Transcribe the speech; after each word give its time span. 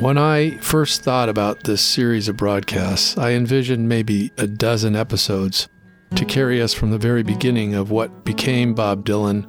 When 0.00 0.16
I 0.16 0.56
first 0.62 1.02
thought 1.02 1.28
about 1.28 1.64
this 1.64 1.82
series 1.82 2.26
of 2.26 2.38
broadcasts, 2.38 3.18
I 3.18 3.32
envisioned 3.32 3.86
maybe 3.86 4.32
a 4.38 4.46
dozen 4.46 4.96
episodes 4.96 5.68
to 6.14 6.24
carry 6.24 6.62
us 6.62 6.72
from 6.72 6.90
the 6.90 6.96
very 6.96 7.22
beginning 7.22 7.74
of 7.74 7.90
what 7.90 8.24
became 8.24 8.72
Bob 8.72 9.04
Dylan 9.04 9.46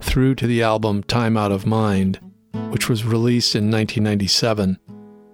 through 0.00 0.36
to 0.36 0.46
the 0.46 0.62
album 0.62 1.02
Time 1.02 1.36
Out 1.36 1.50
of 1.50 1.66
Mind, 1.66 2.20
which 2.70 2.88
was 2.88 3.04
released 3.04 3.56
in 3.56 3.72
1997. 3.72 4.78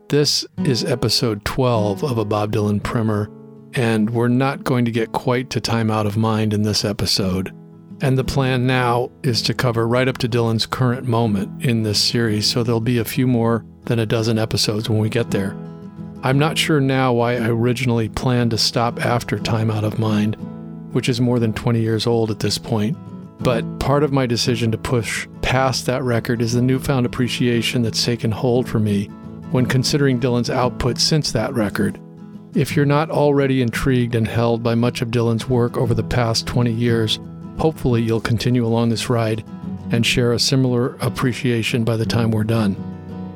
This 0.09 0.47
is 0.65 0.83
episode 0.83 1.45
12 1.45 2.03
of 2.03 2.17
a 2.17 2.25
Bob 2.25 2.53
Dylan 2.53 2.83
primer, 2.83 3.31
and 3.75 4.09
we're 4.09 4.29
not 4.29 4.65
going 4.65 4.87
to 4.87 4.91
get 4.91 5.13
quite 5.13 5.51
to 5.51 5.61
Time 5.61 5.91
Out 5.91 6.07
of 6.07 6.17
Mind 6.17 6.55
in 6.55 6.63
this 6.63 6.87
episode. 6.87 7.55
And 8.01 8.17
the 8.17 8.25
plan 8.25 8.67
now 8.67 9.11
is 9.23 9.43
to 9.43 9.53
cover 9.53 9.87
right 9.87 10.09
up 10.09 10.17
to 10.19 10.29
Dylan's 10.29 10.65
current 10.65 11.07
moment 11.07 11.63
in 11.63 11.83
this 11.83 12.03
series, 12.03 12.47
so 12.47 12.63
there'll 12.63 12.81
be 12.81 12.97
a 12.97 13.05
few 13.05 13.27
more 13.27 13.67
than 13.87 13.99
a 13.99 14.07
dozen 14.07 14.39
episodes 14.39 14.89
when 14.89 14.99
we 14.99 15.09
get 15.09 15.31
there. 15.31 15.57
I'm 16.23 16.39
not 16.39 16.57
sure 16.57 16.81
now 16.81 17.13
why 17.13 17.35
I 17.35 17.49
originally 17.49 18.09
planned 18.09 18.53
to 18.53 18.59
stop 18.59 19.05
after 19.05 19.39
Time 19.39 19.71
Out 19.71 19.85
of 19.85 19.99
Mind, 19.99 20.37
which 20.93 21.09
is 21.09 21.21
more 21.21 21.39
than 21.39 21.53
20 21.53 21.81
years 21.81 22.07
old 22.07 22.31
at 22.31 22.41
this 22.41 22.57
point. 22.57 22.97
But 23.41 23.79
part 23.79 24.03
of 24.03 24.13
my 24.13 24.25
decision 24.25 24.73
to 24.73 24.79
push 24.79 25.29
past 25.43 25.85
that 25.85 26.03
record 26.03 26.41
is 26.41 26.55
the 26.55 26.63
newfound 26.63 27.05
appreciation 27.05 27.83
that's 27.83 28.05
taken 28.05 28.31
hold 28.31 28.67
for 28.67 28.79
me 28.79 29.07
when 29.51 29.67
considering 29.67 30.19
Dylan's 30.19 30.49
output 30.49 30.99
since 30.99 31.31
that 31.33 31.53
record. 31.53 32.01
If 32.55 32.75
you're 32.75 32.87
not 32.87 33.11
already 33.11 33.61
intrigued 33.61 34.15
and 34.15 34.27
held 34.27 34.63
by 34.63 34.75
much 34.75 35.03
of 35.03 35.11
Dylan's 35.11 35.49
work 35.49 35.77
over 35.77 35.93
the 35.93 36.03
past 36.03 36.47
20 36.47 36.73
years, 36.73 37.19
hopefully 37.59 38.01
you'll 38.01 38.21
continue 38.21 38.65
along 38.65 38.89
this 38.89 39.11
ride 39.11 39.45
and 39.91 40.07
share 40.07 40.33
a 40.33 40.39
similar 40.39 40.95
appreciation 41.01 41.85
by 41.85 41.97
the 41.97 42.07
time 42.07 42.31
we're 42.31 42.45
done. 42.45 42.94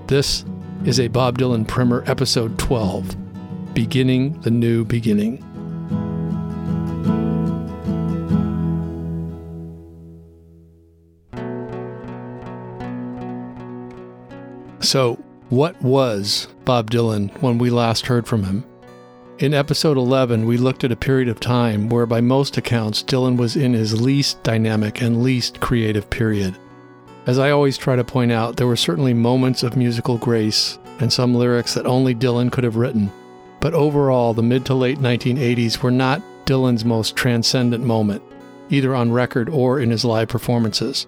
This 0.09 0.42
is 0.87 1.01
a 1.01 1.09
Bob 1.09 1.37
Dylan 1.37 1.69
Primer, 1.69 2.03
Episode 2.06 2.59
12 2.59 3.14
Beginning 3.75 4.41
the 4.41 4.51
New 4.51 4.83
Beginning. 4.83 5.45
So, 14.81 15.23
what 15.51 15.79
was 15.83 16.48
Bob 16.64 16.91
Dylan 16.91 17.31
when 17.42 17.59
we 17.59 17.69
last 17.69 18.06
heard 18.06 18.27
from 18.27 18.45
him? 18.45 18.64
In 19.41 19.53
episode 19.53 19.98
11, 19.98 20.47
we 20.47 20.56
looked 20.56 20.84
at 20.84 20.92
a 20.92 20.97
period 20.97 21.29
of 21.29 21.39
time 21.39 21.91
where, 21.91 22.06
by 22.06 22.23
most 22.23 22.56
accounts, 22.56 23.03
Dylan 23.03 23.36
was 23.36 23.56
in 23.56 23.75
his 23.75 24.01
least 24.01 24.42
dynamic 24.42 25.03
and 25.03 25.23
least 25.23 25.61
creative 25.61 26.09
period. 26.09 26.56
As 27.27 27.38
I 27.38 27.50
always 27.50 27.77
try 27.77 27.97
to 27.97 28.05
point 28.05 28.33
out, 28.33 28.56
there 28.56 28.66
were 28.66 28.77
certainly 28.77 29.12
moments 29.12 29.62
of 29.62 29.77
musical 29.77 30.16
grace 30.16 30.78
and 31.00 31.12
some 31.12 31.34
lyrics 31.34 31.74
that 31.74 31.86
only 31.86 32.14
Dylan 32.14 32.50
could 32.50 32.64
have 32.64 32.77
written. 32.77 33.12
But 33.61 33.74
overall, 33.74 34.34
the 34.34 34.42
mid 34.42 34.64
to 34.66 34.74
late 34.74 34.98
1980s 34.98 35.83
were 35.83 35.91
not 35.91 36.22
Dylan's 36.46 36.84
most 36.84 37.16
transcendent 37.16 37.84
moment, 37.84 38.22
either 38.70 38.94
on 38.94 39.12
record 39.12 39.48
or 39.48 39.80
in 39.80 39.91
his 39.91 40.05
live 40.05 40.28
performances. 40.28 41.06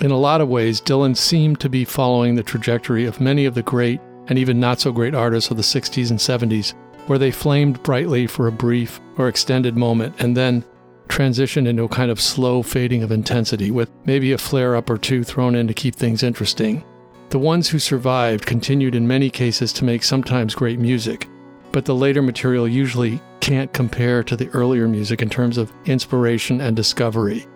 In 0.00 0.10
a 0.10 0.18
lot 0.18 0.40
of 0.40 0.48
ways, 0.48 0.80
Dylan 0.80 1.16
seemed 1.16 1.60
to 1.60 1.68
be 1.68 1.84
following 1.84 2.34
the 2.34 2.42
trajectory 2.42 3.04
of 3.04 3.20
many 3.20 3.44
of 3.44 3.54
the 3.54 3.62
great 3.62 4.00
and 4.26 4.38
even 4.38 4.58
not 4.58 4.80
so 4.80 4.90
great 4.90 5.14
artists 5.14 5.50
of 5.50 5.56
the 5.56 5.62
60s 5.62 6.10
and 6.10 6.18
70s, 6.18 6.74
where 7.06 7.18
they 7.18 7.30
flamed 7.30 7.82
brightly 7.82 8.26
for 8.26 8.46
a 8.46 8.52
brief 8.52 9.00
or 9.18 9.28
extended 9.28 9.76
moment 9.76 10.14
and 10.18 10.36
then 10.36 10.64
transitioned 11.08 11.66
into 11.66 11.84
a 11.84 11.88
kind 11.88 12.10
of 12.10 12.20
slow 12.20 12.62
fading 12.62 13.02
of 13.02 13.12
intensity 13.12 13.70
with 13.70 13.90
maybe 14.04 14.32
a 14.32 14.38
flare 14.38 14.76
up 14.76 14.90
or 14.90 14.98
two 14.98 15.24
thrown 15.24 15.54
in 15.54 15.66
to 15.68 15.74
keep 15.74 15.94
things 15.94 16.22
interesting. 16.22 16.84
The 17.30 17.38
ones 17.38 17.68
who 17.68 17.78
survived 17.78 18.46
continued 18.46 18.94
in 18.94 19.06
many 19.06 19.30
cases 19.30 19.72
to 19.74 19.84
make 19.84 20.02
sometimes 20.02 20.54
great 20.54 20.78
music, 20.78 21.28
but 21.72 21.84
the 21.84 21.94
later 21.94 22.22
material 22.22 22.68
usually 22.68 23.20
can't 23.40 23.72
compare 23.72 24.22
to 24.22 24.36
the 24.36 24.48
earlier 24.50 24.88
music 24.88 25.20
in 25.20 25.28
terms 25.28 25.58
of 25.58 25.72
inspiration 25.84 26.60
and 26.60 26.76
discovery. 26.76 27.46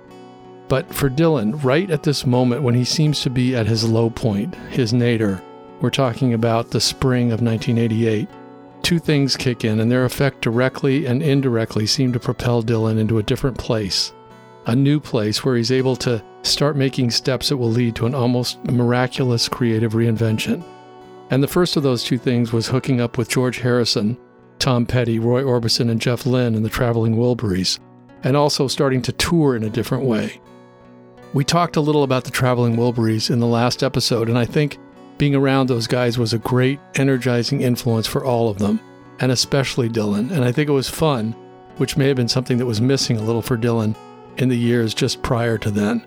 But 0.68 0.92
for 0.92 1.08
Dylan, 1.08 1.62
right 1.64 1.90
at 1.90 2.02
this 2.02 2.26
moment 2.26 2.62
when 2.62 2.74
he 2.74 2.84
seems 2.84 3.22
to 3.22 3.30
be 3.30 3.56
at 3.56 3.66
his 3.66 3.88
low 3.88 4.10
point, 4.10 4.54
his 4.70 4.92
nadir, 4.92 5.42
we're 5.80 5.90
talking 5.90 6.34
about 6.34 6.70
the 6.70 6.80
spring 6.80 7.32
of 7.32 7.40
1988, 7.40 8.28
two 8.82 8.98
things 8.98 9.36
kick 9.36 9.64
in, 9.64 9.80
and 9.80 9.90
their 9.90 10.04
effect 10.04 10.40
directly 10.40 11.06
and 11.06 11.22
indirectly 11.22 11.86
seem 11.86 12.12
to 12.12 12.20
propel 12.20 12.62
Dylan 12.62 12.98
into 12.98 13.18
a 13.18 13.22
different 13.22 13.58
place. 13.58 14.12
A 14.66 14.76
new 14.76 15.00
place 15.00 15.44
where 15.44 15.56
he's 15.56 15.72
able 15.72 15.96
to 15.96 16.22
start 16.42 16.76
making 16.76 17.10
steps 17.10 17.48
that 17.48 17.56
will 17.56 17.70
lead 17.70 17.96
to 17.96 18.06
an 18.06 18.14
almost 18.14 18.62
miraculous 18.64 19.48
creative 19.48 19.92
reinvention. 19.92 20.62
And 21.30 21.42
the 21.42 21.48
first 21.48 21.76
of 21.76 21.82
those 21.82 22.04
two 22.04 22.18
things 22.18 22.52
was 22.52 22.68
hooking 22.68 23.00
up 23.00 23.18
with 23.18 23.28
George 23.28 23.58
Harrison, 23.58 24.16
Tom 24.58 24.86
Petty, 24.86 25.18
Roy 25.18 25.42
Orbison, 25.42 25.90
and 25.90 26.00
Jeff 26.00 26.26
Lynne 26.26 26.54
and 26.54 26.64
the 26.64 26.70
Traveling 26.70 27.16
Wilburys, 27.16 27.78
and 28.24 28.36
also 28.36 28.66
starting 28.66 29.02
to 29.02 29.12
tour 29.12 29.54
in 29.56 29.64
a 29.64 29.70
different 29.70 30.04
way. 30.04 30.40
We 31.34 31.44
talked 31.44 31.76
a 31.76 31.82
little 31.82 32.02
about 32.02 32.24
the 32.24 32.30
Traveling 32.30 32.76
Wilburys 32.76 33.30
in 33.30 33.38
the 33.38 33.46
last 33.46 33.82
episode, 33.82 34.28
and 34.28 34.38
I 34.38 34.46
think 34.46 34.78
being 35.18 35.34
around 35.34 35.66
those 35.66 35.88
guys 35.88 36.16
was 36.16 36.32
a 36.32 36.38
great, 36.38 36.78
energizing 36.94 37.60
influence 37.60 38.06
for 38.06 38.24
all 38.24 38.48
of 38.48 38.58
them, 38.58 38.80
and 39.18 39.32
especially 39.32 39.88
Dylan. 39.88 40.30
And 40.30 40.44
I 40.44 40.52
think 40.52 40.68
it 40.68 40.72
was 40.72 40.88
fun, 40.88 41.32
which 41.76 41.96
may 41.96 42.06
have 42.06 42.16
been 42.16 42.28
something 42.28 42.56
that 42.58 42.66
was 42.66 42.80
missing 42.80 43.16
a 43.16 43.22
little 43.22 43.42
for 43.42 43.58
Dylan 43.58 43.96
in 44.36 44.48
the 44.48 44.56
years 44.56 44.94
just 44.94 45.22
prior 45.22 45.58
to 45.58 45.70
then. 45.70 46.06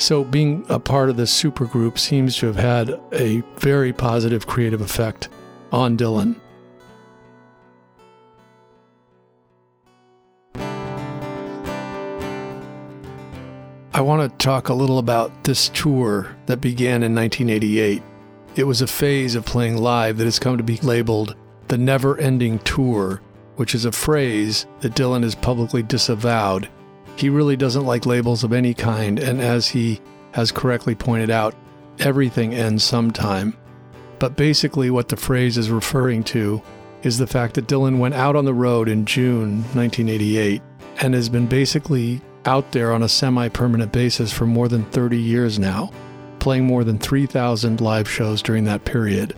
So, 0.00 0.22
being 0.22 0.64
a 0.68 0.78
part 0.78 1.10
of 1.10 1.16
this 1.16 1.42
supergroup 1.42 1.98
seems 1.98 2.36
to 2.36 2.46
have 2.46 2.56
had 2.56 3.00
a 3.12 3.42
very 3.56 3.92
positive 3.92 4.46
creative 4.46 4.80
effect 4.80 5.28
on 5.72 5.96
Dylan. 5.98 6.36
I 13.92 14.00
want 14.00 14.30
to 14.30 14.38
talk 14.38 14.68
a 14.68 14.74
little 14.74 15.00
about 15.00 15.42
this 15.42 15.70
tour 15.70 16.36
that 16.46 16.60
began 16.60 17.02
in 17.02 17.12
1988. 17.16 18.00
It 18.58 18.66
was 18.66 18.82
a 18.82 18.88
phase 18.88 19.36
of 19.36 19.46
playing 19.46 19.76
live 19.76 20.16
that 20.16 20.24
has 20.24 20.40
come 20.40 20.56
to 20.56 20.64
be 20.64 20.78
labeled 20.78 21.36
the 21.68 21.78
Never 21.78 22.18
Ending 22.18 22.58
Tour, 22.58 23.22
which 23.54 23.72
is 23.72 23.84
a 23.84 23.92
phrase 23.92 24.66
that 24.80 24.96
Dylan 24.96 25.22
has 25.22 25.36
publicly 25.36 25.80
disavowed. 25.80 26.68
He 27.14 27.30
really 27.30 27.56
doesn't 27.56 27.86
like 27.86 28.04
labels 28.04 28.42
of 28.42 28.52
any 28.52 28.74
kind, 28.74 29.20
and 29.20 29.40
as 29.40 29.68
he 29.68 30.00
has 30.32 30.50
correctly 30.50 30.96
pointed 30.96 31.30
out, 31.30 31.54
everything 32.00 32.52
ends 32.52 32.82
sometime. 32.82 33.56
But 34.18 34.34
basically, 34.34 34.90
what 34.90 35.06
the 35.06 35.16
phrase 35.16 35.56
is 35.56 35.70
referring 35.70 36.24
to 36.24 36.60
is 37.04 37.16
the 37.16 37.28
fact 37.28 37.54
that 37.54 37.68
Dylan 37.68 38.00
went 38.00 38.14
out 38.14 38.34
on 38.34 38.44
the 38.44 38.52
road 38.52 38.88
in 38.88 39.06
June 39.06 39.58
1988 39.74 40.60
and 41.00 41.14
has 41.14 41.28
been 41.28 41.46
basically 41.46 42.20
out 42.44 42.72
there 42.72 42.90
on 42.90 43.04
a 43.04 43.08
semi 43.08 43.50
permanent 43.50 43.92
basis 43.92 44.32
for 44.32 44.46
more 44.46 44.66
than 44.66 44.84
30 44.86 45.16
years 45.16 45.60
now, 45.60 45.92
playing 46.40 46.64
more 46.64 46.84
than 46.84 46.98
3,000 46.98 47.80
live 47.80 48.08
shows 48.08 48.42
during 48.42 48.64
that 48.64 48.84
period. 48.84 49.34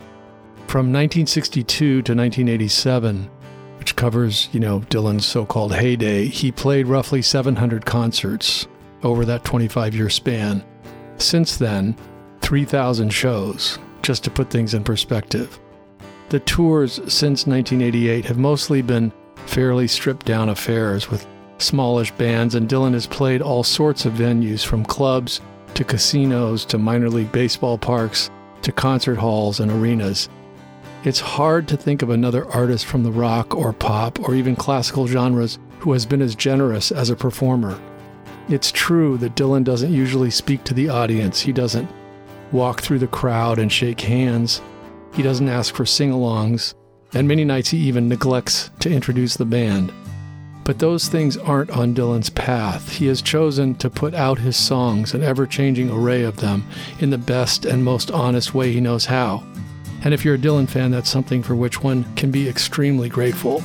From 0.67 0.87
1962 0.87 1.67
to 1.75 1.95
1987, 1.97 3.29
which 3.77 3.95
covers, 3.95 4.47
you 4.51 4.59
know, 4.59 4.81
Dylan's 4.81 5.25
so 5.25 5.45
called 5.45 5.73
heyday, 5.73 6.25
he 6.25 6.51
played 6.51 6.87
roughly 6.87 7.21
700 7.21 7.85
concerts 7.85 8.67
over 9.03 9.25
that 9.25 9.43
25 9.43 9.95
year 9.95 10.09
span. 10.09 10.63
Since 11.17 11.57
then, 11.57 11.95
3,000 12.41 13.09
shows, 13.09 13.79
just 14.01 14.23
to 14.23 14.31
put 14.31 14.49
things 14.49 14.73
in 14.73 14.83
perspective. 14.83 15.59
The 16.29 16.39
tours 16.39 16.93
since 17.07 17.45
1988 17.45 18.25
have 18.25 18.37
mostly 18.37 18.81
been 18.81 19.11
fairly 19.45 19.87
stripped 19.87 20.25
down 20.25 20.49
affairs 20.49 21.09
with 21.09 21.27
smallish 21.57 22.11
bands, 22.11 22.55
and 22.55 22.69
Dylan 22.69 22.93
has 22.93 23.07
played 23.07 23.41
all 23.41 23.63
sorts 23.63 24.05
of 24.05 24.13
venues 24.13 24.65
from 24.65 24.85
clubs 24.85 25.41
to 25.75 25.83
casinos 25.83 26.65
to 26.65 26.77
minor 26.77 27.09
league 27.09 27.31
baseball 27.31 27.77
parks 27.77 28.29
to 28.61 28.71
concert 28.71 29.15
halls 29.15 29.59
and 29.59 29.71
arenas. 29.71 30.29
It's 31.03 31.19
hard 31.19 31.67
to 31.69 31.77
think 31.77 32.01
of 32.01 32.09
another 32.11 32.47
artist 32.51 32.85
from 32.85 33.03
the 33.03 33.11
rock 33.11 33.55
or 33.55 33.73
pop 33.73 34.19
or 34.19 34.35
even 34.35 34.55
classical 34.55 35.07
genres 35.07 35.57
who 35.79 35.93
has 35.93 36.05
been 36.05 36.21
as 36.21 36.35
generous 36.35 36.91
as 36.91 37.09
a 37.09 37.15
performer. 37.15 37.79
It's 38.49 38.71
true 38.71 39.17
that 39.17 39.35
Dylan 39.35 39.63
doesn't 39.63 39.93
usually 39.93 40.29
speak 40.29 40.63
to 40.65 40.73
the 40.73 40.89
audience. 40.89 41.41
He 41.41 41.51
doesn't 41.51 41.89
walk 42.51 42.81
through 42.81 42.99
the 42.99 43.07
crowd 43.07 43.59
and 43.59 43.71
shake 43.71 44.01
hands. 44.01 44.61
He 45.13 45.23
doesn't 45.23 45.49
ask 45.49 45.73
for 45.73 45.85
sing 45.85 46.11
alongs. 46.11 46.75
And 47.13 47.27
many 47.27 47.45
nights 47.45 47.69
he 47.69 47.77
even 47.79 48.07
neglects 48.07 48.69
to 48.79 48.91
introduce 48.91 49.35
the 49.35 49.45
band. 49.45 49.91
But 50.63 50.79
those 50.79 51.07
things 51.07 51.37
aren't 51.37 51.71
on 51.71 51.95
Dylan's 51.95 52.29
path. 52.29 52.93
He 52.97 53.07
has 53.07 53.21
chosen 53.21 53.75
to 53.75 53.89
put 53.89 54.13
out 54.13 54.39
his 54.39 54.55
songs, 54.55 55.13
an 55.13 55.23
ever 55.23 55.47
changing 55.47 55.89
array 55.89 56.23
of 56.23 56.37
them, 56.37 56.65
in 56.99 57.09
the 57.09 57.17
best 57.17 57.65
and 57.65 57.83
most 57.83 58.11
honest 58.11 58.53
way 58.53 58.71
he 58.71 58.79
knows 58.79 59.05
how. 59.05 59.43
And 60.03 60.13
if 60.13 60.23
you're 60.23 60.35
a 60.35 60.39
Dylan 60.39 60.69
fan, 60.69 60.91
that's 60.91 61.09
something 61.09 61.43
for 61.43 61.55
which 61.55 61.83
one 61.83 62.05
can 62.15 62.31
be 62.31 62.47
extremely 62.47 63.09
grateful. 63.09 63.63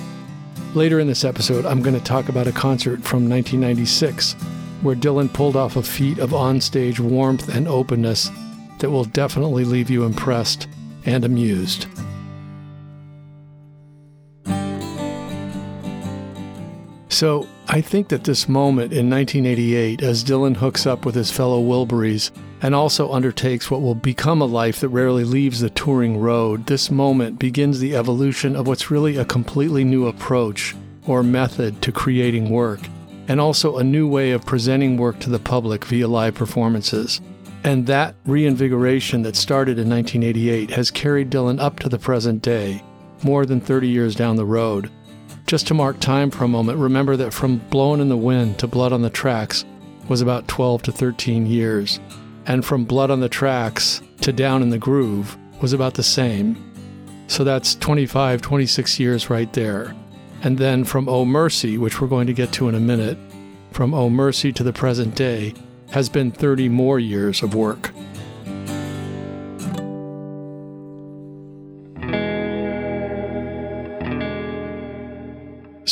Later 0.74 1.00
in 1.00 1.06
this 1.06 1.24
episode, 1.24 1.64
I'm 1.64 1.82
going 1.82 1.98
to 1.98 2.04
talk 2.04 2.28
about 2.28 2.46
a 2.46 2.52
concert 2.52 3.02
from 3.02 3.28
1996 3.28 4.34
where 4.82 4.96
Dylan 4.96 5.32
pulled 5.32 5.56
off 5.56 5.76
a 5.76 5.82
feat 5.82 6.18
of 6.18 6.30
onstage 6.30 7.00
warmth 7.00 7.48
and 7.54 7.66
openness 7.66 8.30
that 8.78 8.90
will 8.90 9.04
definitely 9.04 9.64
leave 9.64 9.88
you 9.88 10.04
impressed 10.04 10.68
and 11.06 11.24
amused. 11.24 11.86
So 17.16 17.48
I 17.66 17.80
think 17.80 18.08
that 18.08 18.24
this 18.24 18.46
moment 18.46 18.92
in 18.92 19.08
1988, 19.08 20.02
as 20.02 20.22
Dylan 20.22 20.54
hooks 20.54 20.84
up 20.84 21.06
with 21.06 21.14
his 21.14 21.30
fellow 21.30 21.62
Wilburys 21.62 22.30
and 22.60 22.74
also 22.74 23.10
undertakes 23.10 23.70
what 23.70 23.80
will 23.80 23.94
become 23.94 24.42
a 24.42 24.44
life 24.44 24.80
that 24.80 24.90
rarely 24.90 25.24
leaves 25.24 25.60
the 25.60 25.70
touring 25.70 26.18
road, 26.20 26.66
this 26.66 26.90
moment 26.90 27.38
begins 27.38 27.80
the 27.80 27.96
evolution 27.96 28.54
of 28.54 28.66
what's 28.66 28.90
really 28.90 29.16
a 29.16 29.24
completely 29.24 29.82
new 29.82 30.08
approach 30.08 30.76
or 31.06 31.22
method 31.22 31.80
to 31.80 31.90
creating 31.90 32.50
work, 32.50 32.80
and 33.28 33.40
also 33.40 33.78
a 33.78 33.82
new 33.82 34.06
way 34.06 34.32
of 34.32 34.44
presenting 34.44 34.98
work 34.98 35.18
to 35.20 35.30
the 35.30 35.38
public 35.38 35.86
via 35.86 36.06
live 36.06 36.34
performances. 36.34 37.22
And 37.64 37.86
that 37.86 38.14
reinvigoration 38.26 39.22
that 39.22 39.36
started 39.36 39.78
in 39.78 39.88
1988 39.88 40.68
has 40.72 40.90
carried 40.90 41.30
Dylan 41.30 41.62
up 41.62 41.78
to 41.78 41.88
the 41.88 41.98
present 41.98 42.42
day, 42.42 42.82
more 43.22 43.46
than 43.46 43.62
30 43.62 43.88
years 43.88 44.14
down 44.14 44.36
the 44.36 44.44
road. 44.44 44.90
Just 45.46 45.68
to 45.68 45.74
mark 45.74 46.00
time 46.00 46.32
for 46.32 46.42
a 46.42 46.48
moment, 46.48 46.80
remember 46.80 47.16
that 47.16 47.32
from 47.32 47.58
Blowin' 47.70 48.00
in 48.00 48.08
the 48.08 48.16
Wind 48.16 48.58
to 48.58 48.66
Blood 48.66 48.92
on 48.92 49.02
the 49.02 49.10
Tracks 49.10 49.64
was 50.08 50.20
about 50.20 50.48
12 50.48 50.82
to 50.82 50.92
13 50.92 51.46
years, 51.46 52.00
and 52.46 52.64
from 52.64 52.84
Blood 52.84 53.12
on 53.12 53.20
the 53.20 53.28
Tracks 53.28 54.02
to 54.22 54.32
Down 54.32 54.60
in 54.60 54.70
the 54.70 54.78
Groove 54.78 55.38
was 55.62 55.72
about 55.72 55.94
the 55.94 56.02
same. 56.02 56.56
So 57.28 57.44
that's 57.44 57.76
25, 57.76 58.42
26 58.42 58.98
years 58.98 59.30
right 59.30 59.52
there. 59.52 59.94
And 60.42 60.58
then 60.58 60.82
from 60.82 61.08
Oh 61.08 61.24
Mercy, 61.24 61.78
which 61.78 62.00
we're 62.00 62.08
going 62.08 62.26
to 62.26 62.32
get 62.32 62.52
to 62.54 62.68
in 62.68 62.74
a 62.74 62.80
minute, 62.80 63.16
from 63.70 63.94
Oh 63.94 64.10
Mercy 64.10 64.52
to 64.52 64.64
the 64.64 64.72
present 64.72 65.14
day, 65.14 65.54
has 65.92 66.08
been 66.08 66.32
30 66.32 66.68
more 66.70 66.98
years 66.98 67.44
of 67.44 67.54
work. 67.54 67.92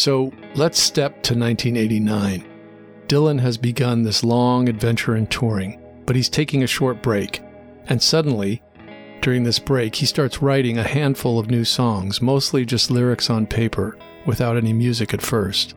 So 0.05 0.31
let's 0.55 0.79
step 0.79 1.13
to 1.23 1.35
1989. 1.35 2.45
Dylan 3.09 3.41
has 3.41 3.57
begun 3.57 4.03
this 4.03 4.23
long 4.23 4.69
adventure 4.69 5.17
in 5.17 5.27
touring, 5.29 5.83
but 6.05 6.15
he's 6.15 6.29
taking 6.29 6.63
a 6.63 6.67
short 6.67 7.03
break. 7.03 7.41
And 7.87 8.03
suddenly, 8.03 8.63
during 9.23 9.45
this 9.45 9.59
break, 9.59 9.95
he 9.95 10.05
starts 10.05 10.43
writing 10.43 10.77
a 10.77 10.83
handful 10.83 11.39
of 11.39 11.51
new 11.51 11.65
songs, 11.65 12.21
mostly 12.21 12.67
just 12.67 12.91
lyrics 12.91 13.31
on 13.31 13.47
paper, 13.47 13.97
without 14.27 14.59
any 14.59 14.75
music 14.75 15.15
at 15.15 15.23
first. 15.23 15.75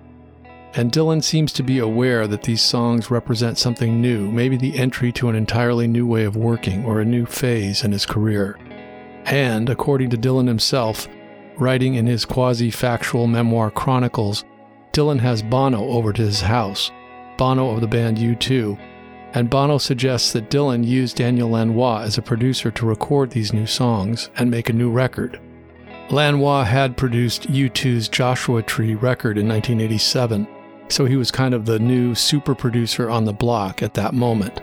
And 0.73 0.91
Dylan 0.91 1.23
seems 1.23 1.53
to 1.53 1.63
be 1.63 1.79
aware 1.79 2.27
that 2.27 2.43
these 2.43 2.61
songs 2.61 3.09
represent 3.09 3.57
something 3.57 4.01
new, 4.01 4.29
maybe 4.29 4.57
the 4.57 4.77
entry 4.77 5.13
to 5.13 5.29
an 5.29 5.37
entirely 5.37 5.87
new 5.87 6.05
way 6.05 6.25
of 6.25 6.35
working 6.35 6.83
or 6.83 6.99
a 6.99 7.05
new 7.05 7.25
phase 7.25 7.85
in 7.85 7.93
his 7.93 8.05
career. 8.05 8.59
And, 9.23 9.69
according 9.69 10.09
to 10.09 10.17
Dylan 10.17 10.49
himself, 10.49 11.07
writing 11.59 11.95
in 11.95 12.05
his 12.05 12.25
quasi 12.25 12.71
factual 12.71 13.27
memoir 13.27 13.71
Chronicles, 13.71 14.45
Dylan 14.91 15.19
has 15.19 15.43
Bono 15.43 15.83
over 15.85 16.13
to 16.13 16.21
his 16.21 16.41
house, 16.41 16.91
Bono 17.37 17.69
of 17.71 17.81
the 17.81 17.87
band 17.87 18.17
U2, 18.17 18.79
and 19.33 19.49
Bono 19.49 19.77
suggests 19.77 20.33
that 20.33 20.49
Dylan 20.49 20.85
use 20.85 21.13
Daniel 21.13 21.49
Lanois 21.49 22.01
as 22.01 22.17
a 22.17 22.21
producer 22.21 22.71
to 22.71 22.85
record 22.85 23.29
these 23.29 23.53
new 23.53 23.65
songs 23.65 24.29
and 24.37 24.49
make 24.49 24.69
a 24.69 24.73
new 24.73 24.89
record. 24.89 25.39
Lanois 26.09 26.63
had 26.63 26.97
produced 26.97 27.51
U2's 27.51 28.07
Joshua 28.07 28.63
Tree 28.63 28.95
record 28.95 29.37
in 29.37 29.47
1987, 29.47 30.47
so 30.87 31.05
he 31.05 31.17
was 31.17 31.31
kind 31.31 31.53
of 31.53 31.65
the 31.65 31.79
new 31.79 32.15
super 32.15 32.55
producer 32.55 33.09
on 33.09 33.25
the 33.25 33.33
block 33.33 33.83
at 33.83 33.93
that 33.95 34.13
moment. 34.13 34.61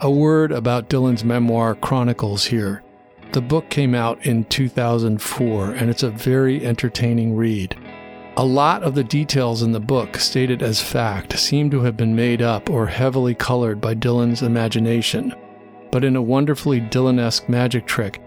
A 0.00 0.10
word 0.10 0.52
about 0.52 0.88
Dylan's 0.88 1.24
memoir 1.24 1.74
Chronicles 1.74 2.44
here. 2.44 2.82
The 3.32 3.42
book 3.42 3.68
came 3.68 3.94
out 3.94 4.24
in 4.24 4.44
2004 4.44 5.72
and 5.72 5.90
it's 5.90 6.02
a 6.02 6.10
very 6.10 6.64
entertaining 6.64 7.36
read. 7.36 7.76
A 8.38 8.44
lot 8.44 8.82
of 8.82 8.94
the 8.94 9.04
details 9.04 9.62
in 9.62 9.72
the 9.72 9.80
book, 9.80 10.16
stated 10.16 10.62
as 10.62 10.80
fact, 10.80 11.38
seem 11.38 11.70
to 11.70 11.80
have 11.82 11.96
been 11.96 12.16
made 12.16 12.40
up 12.40 12.70
or 12.70 12.86
heavily 12.86 13.34
colored 13.34 13.80
by 13.80 13.94
Dylan's 13.94 14.42
imagination. 14.42 15.34
But 15.90 16.04
in 16.04 16.16
a 16.16 16.22
wonderfully 16.22 16.80
Dylan 16.80 17.18
esque 17.18 17.48
magic 17.48 17.86
trick, 17.86 18.22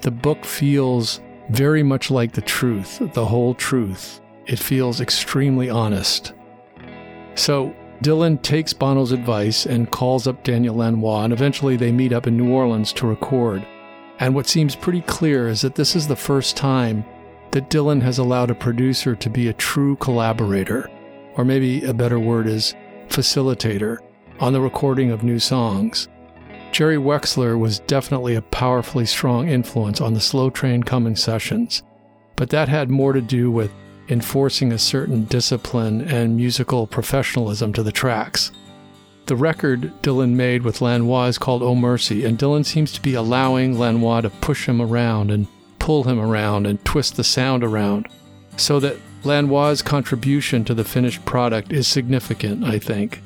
the 0.00 0.10
book 0.10 0.44
feels 0.44 1.20
very 1.50 1.82
much 1.82 2.10
like 2.10 2.32
the 2.32 2.42
truth, 2.42 3.02
the 3.12 3.26
whole 3.26 3.54
truth. 3.54 4.20
It 4.46 4.58
feels 4.58 5.00
extremely 5.00 5.68
honest. 5.68 6.32
So, 7.34 7.74
Dylan 8.02 8.40
takes 8.40 8.72
Bono's 8.72 9.12
advice 9.12 9.66
and 9.66 9.90
calls 9.90 10.26
up 10.26 10.44
Daniel 10.44 10.76
Lanois, 10.76 11.24
and 11.24 11.32
eventually 11.32 11.76
they 11.76 11.92
meet 11.92 12.12
up 12.12 12.26
in 12.26 12.36
New 12.36 12.52
Orleans 12.52 12.92
to 12.94 13.06
record. 13.06 13.66
And 14.18 14.34
what 14.34 14.48
seems 14.48 14.74
pretty 14.74 15.02
clear 15.02 15.48
is 15.48 15.60
that 15.60 15.74
this 15.74 15.94
is 15.94 16.08
the 16.08 16.16
first 16.16 16.56
time 16.56 17.04
that 17.50 17.70
Dylan 17.70 18.02
has 18.02 18.18
allowed 18.18 18.50
a 18.50 18.54
producer 18.54 19.14
to 19.14 19.30
be 19.30 19.48
a 19.48 19.52
true 19.52 19.96
collaborator, 19.96 20.90
or 21.34 21.44
maybe 21.44 21.84
a 21.84 21.94
better 21.94 22.18
word 22.18 22.46
is 22.46 22.74
facilitator, 23.08 23.98
on 24.40 24.52
the 24.52 24.60
recording 24.60 25.10
of 25.10 25.22
new 25.22 25.38
songs. 25.38 26.08
Jerry 26.72 26.96
Wexler 26.96 27.58
was 27.58 27.78
definitely 27.80 28.34
a 28.34 28.42
powerfully 28.42 29.06
strong 29.06 29.48
influence 29.48 30.00
on 30.00 30.14
the 30.14 30.20
Slow 30.20 30.50
Train 30.50 30.82
Coming 30.82 31.16
sessions, 31.16 31.82
but 32.36 32.50
that 32.50 32.68
had 32.68 32.90
more 32.90 33.12
to 33.12 33.22
do 33.22 33.50
with 33.50 33.72
enforcing 34.08 34.72
a 34.72 34.78
certain 34.78 35.24
discipline 35.24 36.02
and 36.02 36.36
musical 36.36 36.86
professionalism 36.86 37.72
to 37.72 37.82
the 37.82 37.92
tracks. 37.92 38.52
The 39.26 39.34
record 39.34 39.92
Dylan 40.02 40.34
made 40.34 40.62
with 40.62 40.80
Lanois 40.80 41.26
is 41.26 41.36
called 41.36 41.60
Oh 41.60 41.74
Mercy, 41.74 42.24
and 42.24 42.38
Dylan 42.38 42.64
seems 42.64 42.92
to 42.92 43.02
be 43.02 43.14
allowing 43.14 43.76
Lanois 43.76 44.20
to 44.20 44.30
push 44.30 44.68
him 44.68 44.80
around 44.80 45.32
and 45.32 45.48
pull 45.80 46.04
him 46.04 46.20
around 46.20 46.64
and 46.64 46.84
twist 46.84 47.16
the 47.16 47.24
sound 47.24 47.64
around, 47.64 48.06
so 48.56 48.78
that 48.78 48.98
Lanois' 49.24 49.82
contribution 49.82 50.64
to 50.64 50.74
the 50.74 50.84
finished 50.84 51.24
product 51.24 51.72
is 51.72 51.88
significant, 51.88 52.62
I 52.62 52.78
think. 52.78 53.20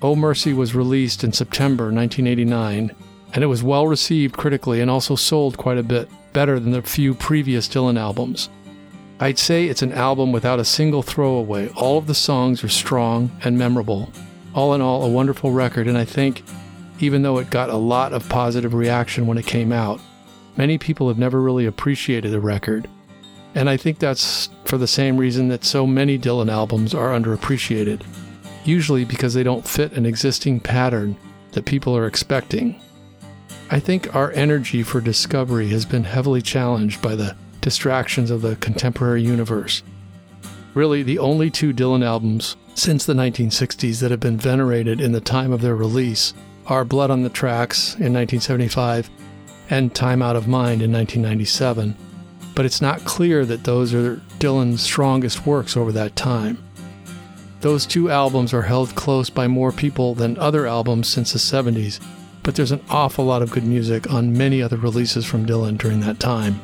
Oh 0.00 0.16
Mercy 0.16 0.54
was 0.54 0.74
released 0.74 1.24
in 1.24 1.32
September 1.34 1.92
1989, 1.92 2.90
and 3.34 3.44
it 3.44 3.48
was 3.48 3.62
well 3.62 3.86
received 3.86 4.38
critically 4.38 4.80
and 4.80 4.90
also 4.90 5.14
sold 5.14 5.58
quite 5.58 5.76
a 5.76 5.82
bit 5.82 6.08
better 6.32 6.58
than 6.58 6.72
the 6.72 6.80
few 6.80 7.12
previous 7.12 7.68
Dylan 7.68 7.98
albums. 7.98 8.48
I'd 9.20 9.38
say 9.38 9.66
it's 9.66 9.82
an 9.82 9.92
album 9.92 10.32
without 10.32 10.58
a 10.58 10.64
single 10.64 11.02
throwaway. 11.02 11.68
All 11.76 11.98
of 11.98 12.06
the 12.06 12.14
songs 12.14 12.64
are 12.64 12.70
strong 12.70 13.30
and 13.44 13.58
memorable. 13.58 14.10
All 14.54 14.74
in 14.74 14.80
all, 14.80 15.04
a 15.04 15.08
wonderful 15.08 15.50
record, 15.50 15.88
and 15.88 15.96
I 15.96 16.04
think, 16.04 16.42
even 17.00 17.22
though 17.22 17.38
it 17.38 17.50
got 17.50 17.70
a 17.70 17.76
lot 17.76 18.12
of 18.12 18.28
positive 18.28 18.74
reaction 18.74 19.26
when 19.26 19.38
it 19.38 19.46
came 19.46 19.72
out, 19.72 20.00
many 20.56 20.76
people 20.76 21.08
have 21.08 21.18
never 21.18 21.40
really 21.40 21.64
appreciated 21.64 22.30
the 22.30 22.40
record. 22.40 22.88
And 23.54 23.70
I 23.70 23.76
think 23.76 23.98
that's 23.98 24.50
for 24.64 24.78
the 24.78 24.86
same 24.86 25.16
reason 25.16 25.48
that 25.48 25.64
so 25.64 25.86
many 25.86 26.18
Dylan 26.18 26.50
albums 26.50 26.94
are 26.94 27.10
underappreciated, 27.10 28.02
usually 28.64 29.04
because 29.04 29.34
they 29.34 29.42
don't 29.42 29.66
fit 29.66 29.92
an 29.92 30.06
existing 30.06 30.60
pattern 30.60 31.16
that 31.52 31.64
people 31.64 31.96
are 31.96 32.06
expecting. 32.06 32.80
I 33.70 33.80
think 33.80 34.14
our 34.14 34.32
energy 34.32 34.82
for 34.82 35.00
discovery 35.00 35.68
has 35.68 35.86
been 35.86 36.04
heavily 36.04 36.42
challenged 36.42 37.00
by 37.00 37.14
the 37.14 37.36
distractions 37.62 38.30
of 38.30 38.42
the 38.42 38.56
contemporary 38.56 39.22
universe. 39.22 39.82
Really, 40.74 41.02
the 41.02 41.18
only 41.18 41.50
two 41.50 41.74
Dylan 41.74 42.04
albums 42.04 42.56
since 42.74 43.04
the 43.04 43.12
1960s 43.12 44.00
that 44.00 44.10
have 44.10 44.20
been 44.20 44.38
venerated 44.38 45.00
in 45.00 45.12
the 45.12 45.20
time 45.20 45.52
of 45.52 45.60
their 45.60 45.76
release 45.76 46.32
are 46.66 46.84
Blood 46.84 47.10
on 47.10 47.22
the 47.22 47.28
Tracks 47.28 47.94
in 47.94 48.14
1975 48.14 49.10
and 49.68 49.94
Time 49.94 50.22
Out 50.22 50.36
of 50.36 50.48
Mind 50.48 50.80
in 50.80 50.90
1997, 50.92 51.94
but 52.54 52.64
it's 52.64 52.80
not 52.80 53.04
clear 53.04 53.44
that 53.44 53.64
those 53.64 53.92
are 53.92 54.16
Dylan's 54.38 54.80
strongest 54.80 55.46
works 55.46 55.76
over 55.76 55.92
that 55.92 56.16
time. 56.16 56.62
Those 57.60 57.86
two 57.86 58.10
albums 58.10 58.54
are 58.54 58.62
held 58.62 58.94
close 58.94 59.30
by 59.30 59.46
more 59.48 59.72
people 59.72 60.14
than 60.14 60.38
other 60.38 60.66
albums 60.66 61.06
since 61.08 61.32
the 61.32 61.38
70s, 61.38 62.00
but 62.42 62.54
there's 62.54 62.72
an 62.72 62.84
awful 62.88 63.24
lot 63.24 63.42
of 63.42 63.50
good 63.50 63.64
music 63.64 64.10
on 64.10 64.36
many 64.36 64.62
other 64.62 64.76
releases 64.78 65.24
from 65.26 65.46
Dylan 65.46 65.78
during 65.78 66.00
that 66.00 66.18
time. 66.18 66.60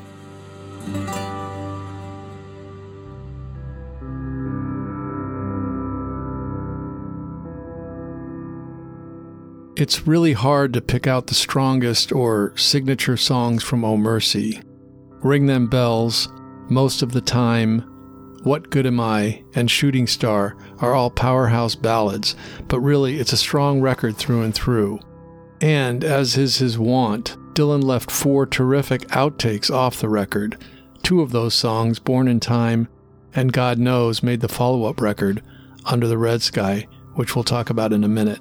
It's 9.78 10.08
really 10.08 10.32
hard 10.32 10.72
to 10.72 10.80
pick 10.80 11.06
out 11.06 11.28
the 11.28 11.36
strongest 11.36 12.10
or 12.10 12.52
signature 12.56 13.16
songs 13.16 13.62
from 13.62 13.84
Oh 13.84 13.96
Mercy. 13.96 14.60
Ring 15.22 15.46
Them 15.46 15.68
Bells, 15.68 16.28
Most 16.68 17.00
of 17.00 17.12
the 17.12 17.20
Time, 17.20 17.82
What 18.42 18.70
Good 18.70 18.88
Am 18.88 18.98
I, 18.98 19.44
and 19.54 19.70
Shooting 19.70 20.08
Star 20.08 20.56
are 20.80 20.94
all 20.94 21.10
powerhouse 21.10 21.76
ballads, 21.76 22.34
but 22.66 22.80
really 22.80 23.20
it's 23.20 23.32
a 23.32 23.36
strong 23.36 23.80
record 23.80 24.16
through 24.16 24.42
and 24.42 24.52
through. 24.52 24.98
And, 25.60 26.02
as 26.02 26.36
is 26.36 26.56
his 26.56 26.76
wont, 26.76 27.36
Dylan 27.54 27.84
left 27.84 28.10
four 28.10 28.46
terrific 28.46 29.02
outtakes 29.02 29.70
off 29.70 30.00
the 30.00 30.08
record 30.08 30.60
Two 31.04 31.20
of 31.20 31.30
those 31.30 31.54
songs, 31.54 32.00
Born 32.00 32.26
in 32.26 32.40
Time 32.40 32.88
and 33.32 33.52
God 33.52 33.78
Knows, 33.78 34.24
made 34.24 34.40
the 34.40 34.48
follow 34.48 34.86
up 34.86 35.00
record, 35.00 35.40
Under 35.84 36.08
the 36.08 36.18
Red 36.18 36.42
Sky, 36.42 36.88
which 37.14 37.36
we'll 37.36 37.44
talk 37.44 37.70
about 37.70 37.92
in 37.92 38.02
a 38.02 38.08
minute. 38.08 38.40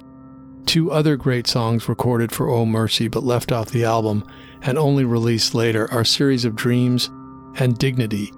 Two 0.68 0.92
other 0.92 1.16
great 1.16 1.46
songs 1.46 1.88
recorded 1.88 2.30
for 2.30 2.50
Oh 2.50 2.66
Mercy 2.66 3.08
but 3.08 3.24
left 3.24 3.52
off 3.52 3.70
the 3.70 3.84
album 3.84 4.22
and 4.60 4.76
only 4.76 5.02
released 5.02 5.54
later 5.54 5.90
are 5.90 6.04
Series 6.04 6.44
of 6.44 6.54
Dreams 6.54 7.08
and 7.54 7.78
Dignity. 7.78 8.34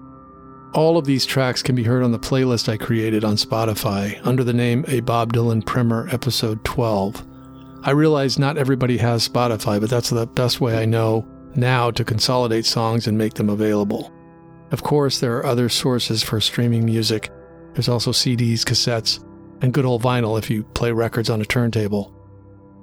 All 0.72 0.96
of 0.96 1.06
these 1.06 1.26
tracks 1.26 1.60
can 1.60 1.74
be 1.74 1.82
heard 1.82 2.04
on 2.04 2.12
the 2.12 2.20
playlist 2.20 2.68
I 2.68 2.76
created 2.76 3.24
on 3.24 3.34
Spotify 3.34 4.24
under 4.24 4.44
the 4.44 4.52
name 4.52 4.84
A 4.86 5.00
Bob 5.00 5.32
Dylan 5.32 5.66
Primer 5.66 6.08
Episode 6.12 6.64
12. 6.64 7.26
I 7.82 7.90
realize 7.90 8.38
not 8.38 8.56
everybody 8.56 8.98
has 8.98 9.28
Spotify, 9.28 9.80
but 9.80 9.90
that's 9.90 10.10
the 10.10 10.28
best 10.28 10.60
way 10.60 10.80
I 10.80 10.84
know 10.84 11.26
now 11.56 11.90
to 11.90 12.04
consolidate 12.04 12.64
songs 12.64 13.08
and 13.08 13.18
make 13.18 13.34
them 13.34 13.50
available. 13.50 14.12
Of 14.70 14.84
course, 14.84 15.18
there 15.18 15.36
are 15.38 15.46
other 15.46 15.68
sources 15.68 16.22
for 16.22 16.40
streaming 16.40 16.84
music. 16.84 17.28
There's 17.72 17.88
also 17.88 18.12
CDs, 18.12 18.60
cassettes, 18.60 19.18
and 19.62 19.74
good 19.74 19.84
old 19.84 20.04
vinyl 20.04 20.38
if 20.38 20.48
you 20.48 20.62
play 20.62 20.92
records 20.92 21.28
on 21.28 21.40
a 21.40 21.44
turntable. 21.44 22.14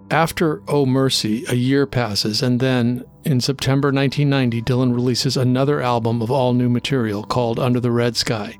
After 0.09 0.63
Oh 0.69 0.85
Mercy, 0.85 1.43
a 1.49 1.55
year 1.55 1.85
passes, 1.85 2.41
and 2.41 2.61
then, 2.61 3.03
in 3.25 3.41
September 3.41 3.91
1990, 3.91 4.61
Dylan 4.61 4.95
releases 4.95 5.35
another 5.35 5.81
album 5.81 6.21
of 6.21 6.31
all 6.31 6.53
new 6.53 6.69
material 6.69 7.23
called 7.23 7.59
Under 7.59 7.81
the 7.81 7.91
Red 7.91 8.15
Sky. 8.15 8.57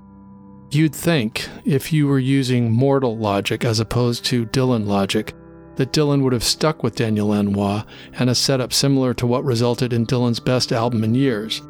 You'd 0.72 0.94
think, 0.94 1.48
if 1.64 1.94
you 1.94 2.08
were 2.08 2.20
using 2.20 2.74
mortal 2.74 3.18
logic 3.18 3.64
as 3.64 3.80
opposed 3.80 4.26
to 4.26 4.46
Dylan 4.48 4.88
logic, 4.88 5.34
that 5.78 5.94
Dylan 5.94 6.22
would 6.24 6.34
have 6.34 6.44
stuck 6.44 6.84
with 6.84 6.96
Daniel 6.96 7.30
Lanois 7.30 7.84
and 8.14 8.30
a 8.30 8.36
setup 8.36 8.74
similar 8.74 9.14
to 9.14 9.28
what 9.28 9.46
resulted 9.46 9.94
in 9.94 10.06
Dylan's 10.06 10.42
best 10.42 10.74
album 10.74 11.06
in 11.06 11.16
years. 11.16 11.62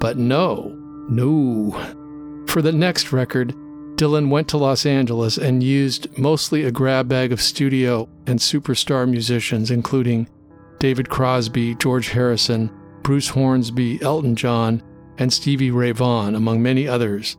But 0.00 0.16
no, 0.18 0.76
no. 1.08 1.70
For 2.48 2.60
the 2.60 2.72
next 2.72 3.12
record, 3.12 3.54
Dylan 4.02 4.30
went 4.30 4.48
to 4.48 4.56
Los 4.56 4.84
Angeles 4.84 5.38
and 5.38 5.62
used 5.62 6.18
mostly 6.18 6.64
a 6.64 6.72
grab 6.72 7.06
bag 7.06 7.30
of 7.30 7.40
studio 7.40 8.08
and 8.26 8.36
superstar 8.36 9.08
musicians, 9.08 9.70
including 9.70 10.28
David 10.80 11.08
Crosby, 11.08 11.76
George 11.76 12.08
Harrison, 12.08 12.68
Bruce 13.02 13.28
Hornsby, 13.28 14.02
Elton 14.02 14.34
John, 14.34 14.82
and 15.18 15.32
Stevie 15.32 15.70
Ray 15.70 15.92
Vaughan, 15.92 16.34
among 16.34 16.60
many 16.60 16.88
others. 16.88 17.36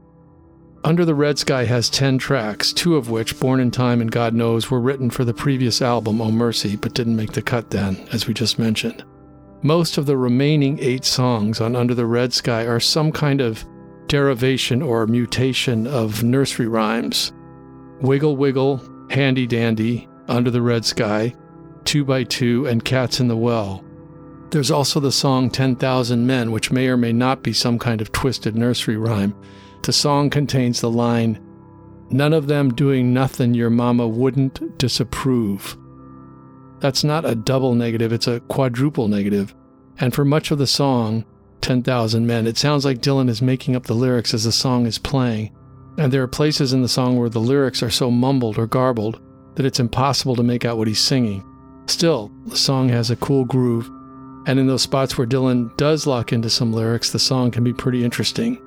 Under 0.85 1.03
the 1.03 1.13
Red 1.13 1.37
Sky 1.37 1.65
has 1.65 1.89
10 1.89 2.17
tracks, 2.17 2.71
two 2.71 2.95
of 2.95 3.09
which, 3.09 3.37
Born 3.41 3.59
in 3.59 3.69
Time 3.69 3.99
and 3.99 4.09
God 4.09 4.33
Knows, 4.33 4.71
were 4.71 4.79
written 4.79 5.09
for 5.09 5.25
the 5.25 5.33
previous 5.33 5.81
album, 5.81 6.21
Oh 6.21 6.31
Mercy, 6.31 6.77
but 6.77 6.93
didn't 6.93 7.17
make 7.17 7.33
the 7.33 7.41
cut 7.41 7.71
then, 7.71 8.07
as 8.13 8.25
we 8.25 8.33
just 8.33 8.57
mentioned. 8.57 9.03
Most 9.63 9.97
of 9.97 10.05
the 10.05 10.15
remaining 10.15 10.79
eight 10.79 11.03
songs 11.03 11.59
on 11.59 11.75
Under 11.75 11.93
the 11.93 12.05
Red 12.05 12.31
Sky 12.31 12.65
are 12.65 12.79
some 12.79 13.11
kind 13.11 13.41
of 13.41 13.65
derivation 14.13 14.83
or 14.83 15.07
mutation 15.07 15.87
of 15.87 16.23
nursery 16.23 16.67
rhymes 16.67 17.31
Wiggle 17.99 18.37
Wiggle, 18.37 18.79
Handy 19.09 19.47
Dandy, 19.47 20.07
Under 20.27 20.51
the 20.51 20.61
Red 20.61 20.85
Sky, 20.85 21.33
Two 21.83 22.05
by 22.05 22.23
Two, 22.23 22.67
and 22.67 22.85
Cats 22.85 23.19
in 23.19 23.27
the 23.27 23.35
Well. 23.35 23.83
There's 24.51 24.69
also 24.69 24.99
the 24.99 25.11
song 25.11 25.49
10,000 25.49 26.27
Men, 26.27 26.51
which 26.51 26.71
may 26.71 26.89
or 26.89 26.95
may 26.95 27.11
not 27.11 27.41
be 27.41 27.53
some 27.53 27.79
kind 27.79 28.01
of 28.01 28.11
twisted 28.11 28.55
nursery 28.55 28.97
rhyme. 28.97 29.35
The 29.81 29.91
song 29.91 30.29
contains 30.29 30.79
the 30.79 30.91
line, 30.91 31.39
None 32.11 32.33
of 32.33 32.45
them 32.45 32.71
doing 32.75 33.15
nothing 33.15 33.55
your 33.55 33.71
mama 33.71 34.07
wouldn't 34.07 34.77
disapprove. 34.77 35.75
That's 36.81 37.03
not 37.03 37.25
a 37.25 37.33
double 37.33 37.73
negative, 37.73 38.13
it's 38.13 38.27
a 38.27 38.41
quadruple 38.41 39.07
negative. 39.07 39.55
And 39.99 40.13
for 40.13 40.23
much 40.23 40.51
of 40.51 40.59
the 40.59 40.67
song, 40.67 41.25
10,000 41.63 42.27
Men. 42.27 42.45
It 42.45 42.57
sounds 42.57 42.85
like 42.85 42.99
Dylan 42.99 43.29
is 43.29 43.41
making 43.41 43.75
up 43.75 43.85
the 43.85 43.95
lyrics 43.95 44.33
as 44.33 44.43
the 44.43 44.51
song 44.51 44.85
is 44.85 44.99
playing. 44.99 45.55
And 45.97 46.11
there 46.11 46.21
are 46.21 46.27
places 46.27 46.73
in 46.73 46.81
the 46.81 46.89
song 46.89 47.17
where 47.17 47.29
the 47.29 47.39
lyrics 47.39 47.81
are 47.81 47.89
so 47.89 48.11
mumbled 48.11 48.57
or 48.57 48.67
garbled 48.67 49.21
that 49.55 49.65
it's 49.65 49.79
impossible 49.79 50.35
to 50.35 50.43
make 50.43 50.65
out 50.65 50.77
what 50.77 50.87
he's 50.87 50.99
singing. 50.99 51.43
Still, 51.87 52.31
the 52.47 52.57
song 52.57 52.89
has 52.89 53.11
a 53.11 53.15
cool 53.15 53.45
groove, 53.45 53.87
and 54.45 54.59
in 54.59 54.67
those 54.67 54.81
spots 54.81 55.17
where 55.17 55.27
Dylan 55.27 55.75
does 55.77 56.05
lock 56.05 56.33
into 56.33 56.49
some 56.49 56.73
lyrics, 56.73 57.11
the 57.11 57.19
song 57.19 57.51
can 57.51 57.63
be 57.63 57.73
pretty 57.73 58.03
interesting. 58.03 58.57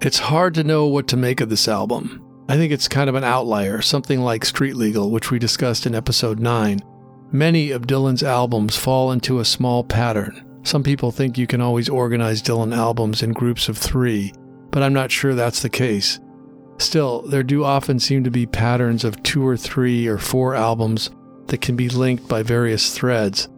It's 0.00 0.18
hard 0.18 0.54
to 0.54 0.64
know 0.64 0.86
what 0.86 1.08
to 1.08 1.16
make 1.16 1.40
of 1.40 1.48
this 1.48 1.66
album. 1.66 2.22
I 2.46 2.56
think 2.56 2.72
it's 2.72 2.88
kind 2.88 3.08
of 3.08 3.14
an 3.14 3.24
outlier, 3.24 3.80
something 3.80 4.20
like 4.20 4.44
Street 4.44 4.76
Legal, 4.76 5.10
which 5.10 5.30
we 5.30 5.38
discussed 5.38 5.86
in 5.86 5.94
episode 5.94 6.38
9. 6.38 6.80
Many 7.32 7.70
of 7.70 7.86
Dylan's 7.86 8.22
albums 8.22 8.76
fall 8.76 9.12
into 9.12 9.40
a 9.40 9.46
small 9.46 9.82
pattern. 9.82 10.44
Some 10.62 10.82
people 10.82 11.10
think 11.10 11.38
you 11.38 11.46
can 11.46 11.62
always 11.62 11.88
organize 11.88 12.42
Dylan 12.42 12.76
albums 12.76 13.22
in 13.22 13.32
groups 13.32 13.70
of 13.70 13.78
three, 13.78 14.32
but 14.70 14.82
I'm 14.82 14.92
not 14.92 15.10
sure 15.10 15.34
that's 15.34 15.62
the 15.62 15.70
case. 15.70 16.20
Still, 16.78 17.22
there 17.22 17.42
do 17.42 17.64
often 17.64 17.98
seem 17.98 18.24
to 18.24 18.30
be 18.30 18.44
patterns 18.44 19.04
of 19.04 19.22
two 19.22 19.46
or 19.46 19.56
three 19.56 20.06
or 20.06 20.18
four 20.18 20.54
albums 20.54 21.10
that 21.46 21.62
can 21.62 21.76
be 21.76 21.88
linked 21.88 22.28
by 22.28 22.42
various 22.42 22.94
threads. 22.94 23.48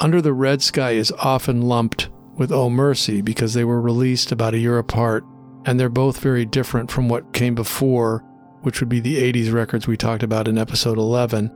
Under 0.00 0.20
the 0.20 0.32
Red 0.32 0.62
Sky 0.62 0.92
is 0.92 1.12
often 1.12 1.62
lumped 1.62 2.08
with 2.34 2.50
Oh 2.50 2.70
Mercy 2.70 3.22
because 3.22 3.54
they 3.54 3.64
were 3.64 3.80
released 3.80 4.32
about 4.32 4.54
a 4.54 4.58
year 4.58 4.78
apart 4.78 5.24
and 5.66 5.78
they're 5.78 5.88
both 5.88 6.20
very 6.20 6.46
different 6.46 6.90
from 6.90 7.08
what 7.08 7.32
came 7.32 7.54
before, 7.54 8.24
which 8.62 8.80
would 8.80 8.88
be 8.88 9.00
the 9.00 9.32
80s 9.32 9.52
records 9.52 9.86
we 9.86 9.96
talked 9.96 10.22
about 10.22 10.48
in 10.48 10.56
episode 10.56 10.96
11, 10.96 11.50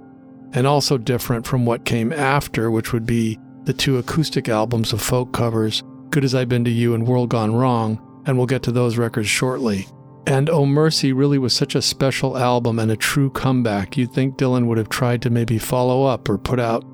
and 0.52 0.66
also 0.66 0.98
different 0.98 1.46
from 1.46 1.64
what 1.64 1.84
came 1.84 2.12
after, 2.12 2.70
which 2.70 2.92
would 2.92 3.06
be 3.06 3.38
the 3.64 3.72
two 3.72 3.98
acoustic 3.98 4.48
albums 4.48 4.92
of 4.92 5.00
folk 5.00 5.32
covers, 5.32 5.82
Good 6.10 6.24
as 6.24 6.34
I've 6.34 6.48
Been 6.48 6.64
to 6.64 6.70
You 6.70 6.92
and 6.92 7.06
World 7.06 7.30
Gone 7.30 7.54
Wrong, 7.54 8.22
and 8.26 8.36
we'll 8.36 8.46
get 8.46 8.64
to 8.64 8.72
those 8.72 8.98
records 8.98 9.28
shortly. 9.28 9.86
And 10.26 10.50
Oh 10.50 10.66
Mercy 10.66 11.12
really 11.12 11.38
was 11.38 11.52
such 11.52 11.74
a 11.74 11.82
special 11.82 12.36
album 12.36 12.78
and 12.78 12.90
a 12.90 12.96
true 12.96 13.30
comeback. 13.30 13.96
You'd 13.96 14.12
think 14.12 14.36
Dylan 14.36 14.66
would 14.66 14.78
have 14.78 14.88
tried 14.88 15.22
to 15.22 15.30
maybe 15.30 15.58
follow 15.58 16.04
up 16.04 16.28
or 16.28 16.36
put 16.36 16.60
out 16.60 16.84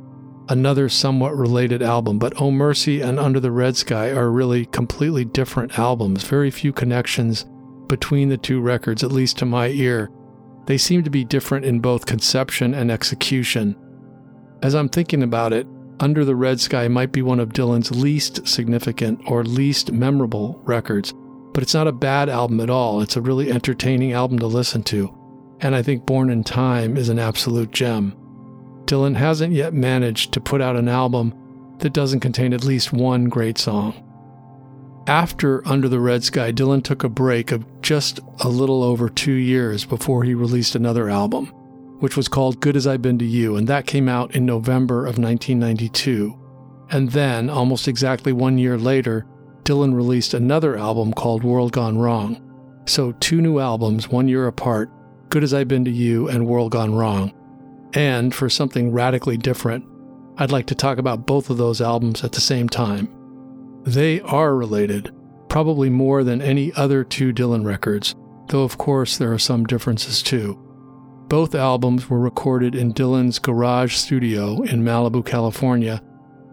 another 0.49 0.89
somewhat 0.89 1.37
related 1.37 1.83
album, 1.83 2.19
but 2.19 2.41
Oh 2.41 2.51
Mercy 2.51 3.01
and 3.01 3.19
Under 3.19 3.41
the 3.41 3.51
Red 3.51 3.77
Sky 3.77 4.11
are 4.11 4.31
really 4.31 4.67
completely 4.67 5.25
different 5.25 5.79
albums. 5.79 6.25
Very 6.25 6.51
few 6.51 6.73
connections 6.73 7.47
between 7.89 8.29
the 8.29 8.37
two 8.37 8.61
records, 8.61 9.03
at 9.03 9.13
least 9.13 9.39
to 9.39 9.47
my 9.47 9.69
ear. 9.69 10.11
They 10.67 10.79
seem 10.79 11.05
to 11.05 11.11
be 11.11 11.25
different 11.25 11.65
in 11.65 11.81
both 11.81 12.07
conception 12.07 12.75
and 12.75 12.91
execution. 12.91 13.77
As 14.63 14.75
I'm 14.75 14.89
thinking 14.89 15.23
about 15.23 15.53
it, 15.53 15.67
Under 16.01 16.25
the 16.25 16.37
Red 16.37 16.61
Sky 16.61 16.89
might 16.89 17.13
be 17.13 17.23
one 17.23 17.41
of 17.41 17.53
Dylan's 17.53 17.91
least 17.91 18.47
significant 18.47 19.21
or 19.27 19.45
least 19.45 19.93
memorable 19.93 20.61
records, 20.65 21.15
but 21.53 21.63
it's 21.63 21.75
not 21.75 21.87
a 21.87 21.93
bad 21.93 22.29
album 22.29 22.61
at 22.61 22.71
all. 22.71 23.01
It's 23.01 23.17
a 23.17 23.21
really 23.21 23.51
entertaining 23.51 24.13
album 24.13 24.39
to 24.41 24.47
listen 24.47 24.83
to, 24.85 25.17
and 25.61 25.75
I 25.75 25.83
think 25.83 26.05
Born 26.05 26.31
in 26.31 26.45
Time 26.45 26.97
is 26.97 27.09
an 27.09 27.19
absolute 27.19 27.71
gem. 27.71 28.15
Dylan 28.87 29.17
hasn't 29.17 29.53
yet 29.53 29.75
managed 29.75 30.33
to 30.33 30.41
put 30.41 30.61
out 30.61 30.77
an 30.77 30.89
album 30.89 31.35
that 31.79 31.93
doesn't 31.93 32.21
contain 32.21 32.53
at 32.53 32.65
least 32.65 32.93
one 32.93 33.27
great 33.27 33.59
song. 33.59 34.03
After 35.07 35.67
Under 35.69 35.89
the 35.89 36.01
Red 36.01 36.25
Sky, 36.25 36.51
Dylan 36.51 36.83
took 36.83 37.05
a 37.05 37.09
break 37.09 37.53
of 37.53 37.65
just 37.81 38.19
a 38.41 38.49
little 38.49 38.83
over 38.83 39.09
two 39.09 39.33
years 39.33 39.85
before 39.85 40.25
he 40.25 40.35
released 40.35 40.75
another 40.75 41.09
album, 41.09 41.47
which 42.01 42.17
was 42.17 42.27
called 42.27 42.61
Good 42.61 42.77
as 42.77 42.87
I've 42.87 43.03
Been 43.03 43.19
to 43.19 43.25
You, 43.25 43.57
and 43.57 43.69
that 43.69 43.87
came 43.87 44.09
out 44.09 44.35
in 44.35 44.45
November 44.45 45.01
of 45.01 45.19
1992. 45.19 46.37
And 46.91 47.11
then, 47.11 47.49
almost 47.51 47.87
exactly 47.87 48.33
one 48.33 48.59
year 48.59 48.77
later, 48.77 49.27
Dylan 49.63 49.95
released 49.95 50.35
another 50.35 50.77
album 50.77 51.13
called 51.13 51.45
World 51.45 51.73
Gone 51.73 51.99
Wrong. 51.99 52.43
So, 52.87 53.13
two 53.13 53.41
new 53.41 53.59
albums, 53.59 54.09
one 54.09 54.29
year 54.29 54.47
apart 54.47 54.91
Good 55.29 55.43
as 55.43 55.53
I've 55.53 55.69
Been 55.69 55.85
to 55.85 55.91
You 55.91 56.29
and 56.29 56.47
World 56.47 56.73
Gone 56.73 56.95
Wrong. 56.95 57.33
And 57.95 58.35
for 58.35 58.49
something 58.49 58.93
radically 58.93 59.37
different, 59.37 59.85
I'd 60.39 60.53
like 60.53 60.67
to 60.67 60.75
talk 60.75 60.99
about 60.99 61.27
both 61.27 61.51
of 61.51 61.57
those 61.57 61.81
albums 61.81 62.23
at 62.23 62.33
the 62.33 62.41
same 62.41 62.69
time. 62.69 63.09
They 63.85 64.21
are 64.23 64.55
related, 64.55 65.15
probably 65.49 65.89
more 65.89 66.25
than 66.25 66.43
any 66.43 66.73
other 66.75 67.05
two 67.05 67.33
Dylan 67.33 67.65
records, 67.65 68.15
though 68.49 68.63
of 68.63 68.79
course 68.79 69.17
there 69.17 69.33
are 69.33 69.39
some 69.39 69.65
differences 69.65 70.23
too. 70.23 70.63
Both 71.29 71.55
albums 71.55 72.11
were 72.11 72.21
recorded 72.21 72.75
in 72.75 72.93
Dylan's 72.93 73.39
garage 73.39 73.95
studio 73.95 74.63
in 74.63 74.85
Malibu, 74.85 75.25
California. 75.25 76.03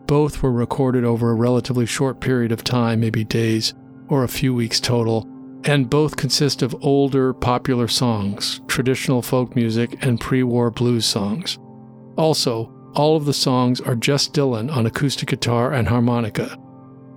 Both 0.07 0.41
were 0.41 0.51
recorded 0.51 1.03
over 1.03 1.29
a 1.29 1.35
relatively 1.35 1.85
short 1.85 2.19
period 2.19 2.51
of 2.51 2.63
time, 2.63 2.99
maybe 2.99 3.23
days 3.23 3.73
or 4.07 4.23
a 4.23 4.29
few 4.29 4.53
weeks 4.53 4.79
total, 4.79 5.27
and 5.65 5.89
both 5.89 6.17
consist 6.17 6.62
of 6.62 6.75
older 6.84 7.34
popular 7.34 7.88
songs, 7.88 8.62
traditional 8.67 9.22
folk 9.22 9.55
music, 9.55 9.98
and 10.01 10.20
pre 10.20 10.43
war 10.43 10.70
blues 10.72 11.05
songs. 11.05 11.58
Also, 12.17 12.72
all 12.96 13.15
of 13.15 13.25
the 13.25 13.34
songs 13.34 13.82
are 13.82 13.96
just 13.96 14.34
Dylan 14.34 14.72
on 14.75 14.86
acoustic 14.86 15.29
guitar 15.29 15.74
and 15.74 15.88
harmonica. 15.88 16.58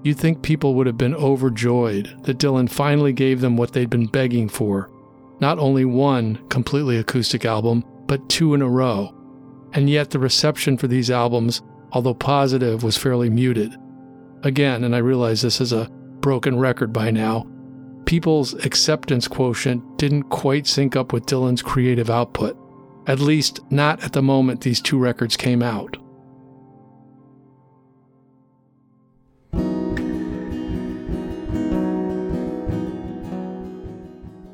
You'd 0.04 0.18
think 0.18 0.42
people 0.42 0.74
would 0.74 0.86
have 0.86 0.96
been 0.96 1.14
overjoyed 1.14 2.24
that 2.24 2.38
Dylan 2.38 2.70
finally 2.70 3.12
gave 3.12 3.40
them 3.40 3.56
what 3.56 3.72
they'd 3.72 3.90
been 3.90 4.06
begging 4.06 4.48
for 4.48 4.90
not 5.40 5.58
only 5.58 5.84
one 5.84 6.36
completely 6.48 6.96
acoustic 6.96 7.44
album, 7.44 7.84
but 8.06 8.28
two 8.28 8.54
in 8.54 8.62
a 8.62 8.68
row. 8.68 9.12
And 9.72 9.90
yet, 9.90 10.10
the 10.10 10.18
reception 10.18 10.78
for 10.78 10.86
these 10.86 11.10
albums, 11.10 11.62
although 11.92 12.14
positive, 12.14 12.82
was 12.82 12.96
fairly 12.96 13.28
muted. 13.28 13.76
Again, 14.42 14.84
and 14.84 14.94
I 14.94 14.98
realize 14.98 15.42
this 15.42 15.60
is 15.60 15.72
a 15.72 15.90
broken 16.20 16.58
record 16.58 16.92
by 16.92 17.10
now, 17.10 17.46
people's 18.06 18.54
acceptance 18.64 19.28
quotient 19.28 19.98
didn't 19.98 20.24
quite 20.24 20.66
sync 20.66 20.96
up 20.96 21.12
with 21.12 21.26
Dylan's 21.26 21.62
creative 21.62 22.08
output. 22.08 22.56
At 23.06 23.20
least, 23.20 23.60
not 23.70 24.02
at 24.02 24.12
the 24.14 24.22
moment 24.22 24.62
these 24.62 24.80
two 24.80 24.98
records 24.98 25.36
came 25.36 25.62
out. 25.62 25.96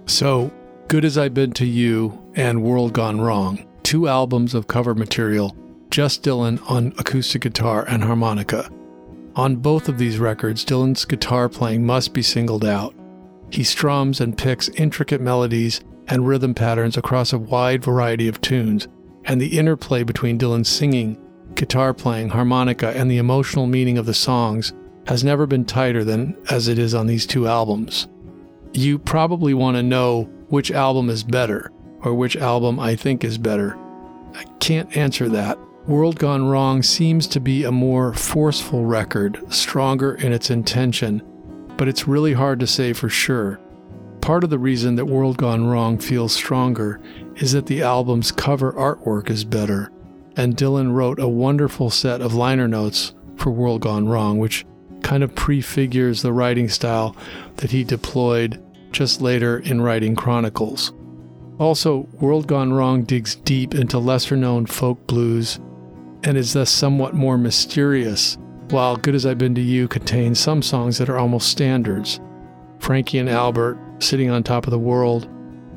So, 0.06 0.52
Good 0.88 1.06
as 1.06 1.16
I've 1.16 1.32
Been 1.32 1.52
to 1.52 1.64
You 1.64 2.22
and 2.34 2.62
World 2.62 2.92
Gone 2.92 3.18
Wrong, 3.18 3.66
two 3.82 4.08
albums 4.08 4.52
of 4.52 4.66
cover 4.66 4.94
material, 4.94 5.56
just 5.90 6.22
Dylan 6.22 6.60
on 6.70 6.92
acoustic 6.98 7.42
guitar 7.42 7.86
and 7.88 8.04
harmonica. 8.04 8.70
On 9.36 9.56
both 9.56 9.88
of 9.88 9.96
these 9.96 10.18
records, 10.18 10.66
Dylan's 10.66 11.06
guitar 11.06 11.48
playing 11.48 11.86
must 11.86 12.12
be 12.12 12.20
singled 12.20 12.66
out. 12.66 12.94
He 13.52 13.64
strums 13.64 14.18
and 14.18 14.36
picks 14.36 14.70
intricate 14.70 15.20
melodies 15.20 15.82
and 16.08 16.26
rhythm 16.26 16.54
patterns 16.54 16.96
across 16.96 17.34
a 17.34 17.38
wide 17.38 17.84
variety 17.84 18.26
of 18.26 18.40
tunes, 18.40 18.88
and 19.26 19.40
the 19.40 19.58
interplay 19.58 20.04
between 20.04 20.38
Dylan's 20.38 20.70
singing, 20.70 21.18
guitar 21.54 21.92
playing, 21.92 22.30
harmonica, 22.30 22.96
and 22.96 23.10
the 23.10 23.18
emotional 23.18 23.66
meaning 23.66 23.98
of 23.98 24.06
the 24.06 24.14
songs 24.14 24.72
has 25.06 25.22
never 25.22 25.46
been 25.46 25.66
tighter 25.66 26.02
than 26.02 26.34
as 26.50 26.66
it 26.66 26.78
is 26.78 26.94
on 26.94 27.06
these 27.06 27.26
two 27.26 27.46
albums. 27.46 28.08
You 28.72 28.98
probably 28.98 29.52
want 29.52 29.76
to 29.76 29.82
know 29.82 30.30
which 30.48 30.70
album 30.70 31.10
is 31.10 31.22
better, 31.22 31.70
or 32.00 32.14
which 32.14 32.36
album 32.36 32.80
I 32.80 32.96
think 32.96 33.22
is 33.22 33.36
better. 33.36 33.78
I 34.34 34.44
can't 34.60 34.96
answer 34.96 35.28
that. 35.28 35.58
World 35.86 36.18
Gone 36.18 36.46
Wrong 36.48 36.82
seems 36.82 37.26
to 37.26 37.40
be 37.40 37.64
a 37.64 37.72
more 37.72 38.14
forceful 38.14 38.86
record, 38.86 39.42
stronger 39.52 40.14
in 40.14 40.32
its 40.32 40.48
intention, 40.48 41.20
but 41.76 41.88
it's 41.88 42.08
really 42.08 42.32
hard 42.32 42.60
to 42.60 42.66
say 42.66 42.92
for 42.92 43.08
sure. 43.08 43.58
Part 44.20 44.44
of 44.44 44.50
the 44.50 44.58
reason 44.58 44.94
that 44.96 45.06
World 45.06 45.36
Gone 45.36 45.66
Wrong 45.66 45.98
feels 45.98 46.32
stronger 46.32 47.00
is 47.36 47.52
that 47.52 47.66
the 47.66 47.82
album's 47.82 48.30
cover 48.30 48.72
artwork 48.72 49.30
is 49.30 49.44
better, 49.44 49.90
and 50.36 50.56
Dylan 50.56 50.92
wrote 50.92 51.18
a 51.18 51.28
wonderful 51.28 51.90
set 51.90 52.20
of 52.20 52.34
liner 52.34 52.68
notes 52.68 53.14
for 53.36 53.50
World 53.50 53.80
Gone 53.80 54.08
Wrong, 54.08 54.38
which 54.38 54.64
kind 55.02 55.22
of 55.22 55.34
prefigures 55.34 56.22
the 56.22 56.32
writing 56.32 56.68
style 56.68 57.16
that 57.56 57.72
he 57.72 57.82
deployed 57.82 58.62
just 58.92 59.20
later 59.20 59.58
in 59.58 59.80
writing 59.80 60.14
Chronicles. 60.14 60.92
Also, 61.58 62.08
World 62.20 62.46
Gone 62.46 62.72
Wrong 62.72 63.02
digs 63.02 63.36
deep 63.36 63.74
into 63.74 63.98
lesser 63.98 64.36
known 64.36 64.66
folk 64.66 65.06
blues 65.06 65.58
and 66.24 66.36
is 66.36 66.52
thus 66.52 66.70
somewhat 66.70 67.14
more 67.14 67.36
mysterious, 67.36 68.38
while 68.72 68.96
Good 68.96 69.14
as 69.14 69.26
I've 69.26 69.38
Been 69.38 69.54
to 69.54 69.60
You 69.60 69.86
contains 69.86 70.40
some 70.40 70.62
songs 70.62 70.98
that 70.98 71.08
are 71.08 71.18
almost 71.18 71.48
standards. 71.48 72.20
Frankie 72.78 73.18
and 73.18 73.28
Albert, 73.28 73.78
Sitting 74.00 74.30
on 74.30 74.42
Top 74.42 74.66
of 74.66 74.70
the 74.70 74.78
World, 74.78 75.28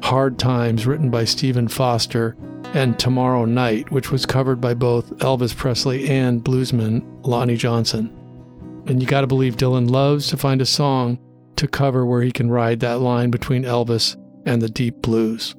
Hard 0.01 0.39
Times, 0.39 0.87
written 0.87 1.11
by 1.11 1.25
Stephen 1.25 1.67
Foster, 1.67 2.35
and 2.73 2.97
Tomorrow 2.97 3.45
Night, 3.45 3.91
which 3.91 4.11
was 4.11 4.25
covered 4.25 4.59
by 4.59 4.73
both 4.73 5.11
Elvis 5.17 5.55
Presley 5.55 6.09
and 6.09 6.43
bluesman 6.43 7.05
Lonnie 7.25 7.57
Johnson. 7.57 8.11
And 8.87 9.01
you 9.01 9.07
gotta 9.07 9.27
believe 9.27 9.57
Dylan 9.57 9.89
loves 9.89 10.27
to 10.29 10.37
find 10.37 10.61
a 10.61 10.65
song 10.65 11.19
to 11.57 11.67
cover 11.67 12.05
where 12.05 12.21
he 12.21 12.31
can 12.31 12.49
ride 12.49 12.79
that 12.79 12.99
line 12.99 13.29
between 13.29 13.63
Elvis 13.63 14.15
and 14.45 14.61
the 14.61 14.69
deep 14.69 15.01
blues. 15.01 15.55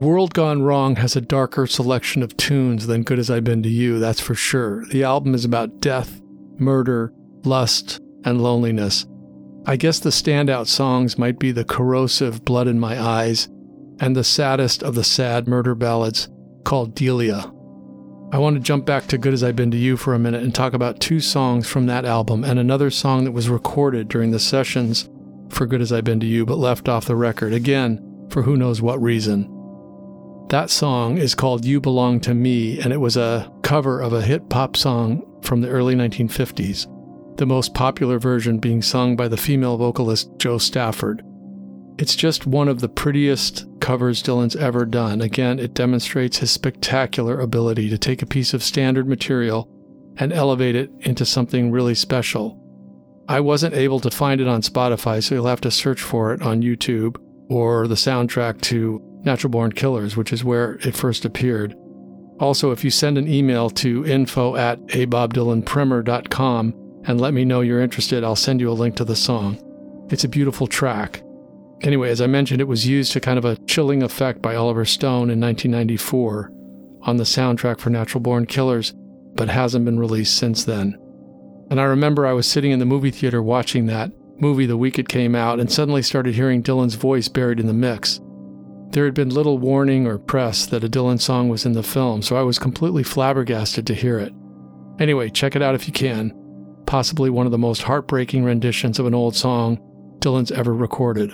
World 0.00 0.34
Gone 0.34 0.62
Wrong 0.62 0.96
has 0.96 1.14
a 1.14 1.20
darker 1.20 1.66
selection 1.66 2.22
of 2.22 2.36
tunes 2.36 2.86
than 2.86 3.04
Good 3.04 3.18
as 3.18 3.30
I've 3.30 3.44
Been 3.44 3.62
to 3.62 3.68
You, 3.68 3.98
that's 3.98 4.20
for 4.20 4.34
sure. 4.34 4.84
The 4.86 5.04
album 5.04 5.34
is 5.34 5.44
about 5.44 5.80
death, 5.80 6.21
murder, 6.58 7.12
lust, 7.44 8.00
and 8.24 8.42
loneliness. 8.42 9.06
I 9.64 9.76
guess 9.76 10.00
the 10.00 10.10
standout 10.10 10.66
songs 10.66 11.18
might 11.18 11.38
be 11.38 11.52
the 11.52 11.64
corrosive 11.64 12.44
Blood 12.44 12.66
in 12.66 12.80
My 12.80 13.00
Eyes 13.00 13.48
and 14.00 14.16
the 14.16 14.24
saddest 14.24 14.82
of 14.82 14.94
the 14.94 15.04
sad 15.04 15.46
murder 15.46 15.74
ballads 15.74 16.28
called 16.64 16.94
Delia. 16.94 17.52
I 18.32 18.38
want 18.38 18.56
to 18.56 18.60
jump 18.60 18.86
back 18.86 19.06
to 19.08 19.18
Good 19.18 19.34
as 19.34 19.44
I've 19.44 19.56
Been 19.56 19.70
to 19.70 19.76
You 19.76 19.96
for 19.96 20.14
a 20.14 20.18
minute 20.18 20.42
and 20.42 20.54
talk 20.54 20.72
about 20.72 21.00
two 21.00 21.20
songs 21.20 21.68
from 21.68 21.86
that 21.86 22.04
album 22.04 22.44
and 22.44 22.58
another 22.58 22.90
song 22.90 23.24
that 23.24 23.32
was 23.32 23.48
recorded 23.48 24.08
during 24.08 24.30
the 24.30 24.40
sessions 24.40 25.08
for 25.50 25.66
Good 25.66 25.82
as 25.82 25.92
I've 25.92 26.04
Been 26.04 26.20
to 26.20 26.26
You 26.26 26.46
but 26.46 26.58
left 26.58 26.88
off 26.88 27.04
the 27.04 27.14
record, 27.14 27.52
again, 27.52 28.26
for 28.30 28.42
who 28.42 28.56
knows 28.56 28.80
what 28.80 29.00
reason. 29.02 29.48
That 30.48 30.70
song 30.70 31.18
is 31.18 31.34
called 31.34 31.64
You 31.64 31.80
Belong 31.80 32.20
to 32.20 32.34
Me, 32.34 32.80
and 32.80 32.92
it 32.92 32.98
was 32.98 33.16
a 33.16 33.52
cover 33.62 34.00
of 34.00 34.12
a 34.12 34.22
hit 34.22 34.48
pop 34.48 34.76
song 34.76 35.22
from 35.42 35.60
the 35.60 35.68
early 35.68 35.94
1950s, 35.94 36.86
the 37.36 37.46
most 37.46 37.74
popular 37.74 38.18
version 38.18 38.58
being 38.58 38.82
sung 38.82 39.16
by 39.16 39.28
the 39.28 39.36
female 39.36 39.76
vocalist 39.76 40.30
Jo 40.38 40.58
Stafford. 40.58 41.22
It's 41.98 42.16
just 42.16 42.46
one 42.46 42.68
of 42.68 42.80
the 42.80 42.88
prettiest 42.88 43.66
covers 43.80 44.22
Dylan's 44.22 44.56
ever 44.56 44.86
done. 44.86 45.20
Again, 45.20 45.58
it 45.58 45.74
demonstrates 45.74 46.38
his 46.38 46.50
spectacular 46.50 47.40
ability 47.40 47.90
to 47.90 47.98
take 47.98 48.22
a 48.22 48.26
piece 48.26 48.54
of 48.54 48.62
standard 48.62 49.06
material 49.06 49.68
and 50.16 50.32
elevate 50.32 50.74
it 50.76 50.90
into 51.00 51.24
something 51.24 51.70
really 51.70 51.94
special. 51.94 52.58
I 53.28 53.40
wasn't 53.40 53.74
able 53.74 54.00
to 54.00 54.10
find 54.10 54.40
it 54.40 54.48
on 54.48 54.62
Spotify, 54.62 55.22
so 55.22 55.34
you'll 55.34 55.46
have 55.46 55.60
to 55.62 55.70
search 55.70 56.00
for 56.00 56.32
it 56.32 56.42
on 56.42 56.62
YouTube 56.62 57.16
or 57.48 57.86
the 57.86 57.94
soundtrack 57.94 58.60
to 58.62 59.00
Natural 59.24 59.50
Born 59.50 59.72
Killers, 59.72 60.16
which 60.16 60.32
is 60.32 60.44
where 60.44 60.74
it 60.82 60.96
first 60.96 61.24
appeared. 61.24 61.76
Also, 62.38 62.70
if 62.70 62.82
you 62.82 62.90
send 62.90 63.18
an 63.18 63.28
email 63.28 63.70
to 63.70 64.04
info 64.06 64.56
at 64.56 64.80
abobdylanprimer.com 64.86 66.74
and 67.04 67.20
let 67.20 67.34
me 67.34 67.44
know 67.44 67.60
you're 67.60 67.80
interested, 67.80 68.24
I'll 68.24 68.36
send 68.36 68.60
you 68.60 68.70
a 68.70 68.72
link 68.72 68.96
to 68.96 69.04
the 69.04 69.16
song. 69.16 69.58
It's 70.10 70.24
a 70.24 70.28
beautiful 70.28 70.66
track. 70.66 71.22
Anyway, 71.82 72.10
as 72.10 72.20
I 72.20 72.26
mentioned, 72.26 72.60
it 72.60 72.68
was 72.68 72.86
used 72.86 73.12
to 73.12 73.20
kind 73.20 73.38
of 73.38 73.44
a 73.44 73.56
chilling 73.66 74.02
effect 74.02 74.40
by 74.40 74.54
Oliver 74.54 74.84
Stone 74.84 75.30
in 75.30 75.40
1994 75.40 76.52
on 77.02 77.16
the 77.16 77.24
soundtrack 77.24 77.80
for 77.80 77.90
Natural 77.90 78.20
Born 78.20 78.46
Killers, 78.46 78.94
but 79.34 79.48
hasn't 79.48 79.84
been 79.84 79.98
released 79.98 80.36
since 80.36 80.64
then. 80.64 80.96
And 81.70 81.80
I 81.80 81.84
remember 81.84 82.26
I 82.26 82.32
was 82.32 82.46
sitting 82.46 82.70
in 82.70 82.78
the 82.78 82.84
movie 82.84 83.10
theater 83.10 83.42
watching 83.42 83.86
that 83.86 84.12
movie 84.38 84.66
the 84.66 84.76
week 84.76 84.98
it 84.98 85.08
came 85.08 85.34
out 85.34 85.60
and 85.60 85.70
suddenly 85.70 86.02
started 86.02 86.34
hearing 86.34 86.62
Dylan's 86.62 86.96
voice 86.96 87.28
buried 87.28 87.60
in 87.60 87.66
the 87.66 87.72
mix. 87.72 88.20
There 88.92 89.06
had 89.06 89.14
been 89.14 89.30
little 89.30 89.56
warning 89.56 90.06
or 90.06 90.18
press 90.18 90.66
that 90.66 90.84
a 90.84 90.88
Dylan 90.88 91.18
song 91.18 91.48
was 91.48 91.64
in 91.64 91.72
the 91.72 91.82
film, 91.82 92.20
so 92.20 92.36
I 92.36 92.42
was 92.42 92.58
completely 92.58 93.02
flabbergasted 93.02 93.86
to 93.86 93.94
hear 93.94 94.18
it. 94.18 94.34
Anyway, 94.98 95.30
check 95.30 95.56
it 95.56 95.62
out 95.62 95.74
if 95.74 95.86
you 95.86 95.94
can. 95.94 96.30
Possibly 96.84 97.30
one 97.30 97.46
of 97.46 97.52
the 97.52 97.58
most 97.58 97.84
heartbreaking 97.84 98.44
renditions 98.44 98.98
of 98.98 99.06
an 99.06 99.14
old 99.14 99.34
song 99.34 99.80
Dylan's 100.18 100.52
ever 100.52 100.74
recorded. 100.74 101.30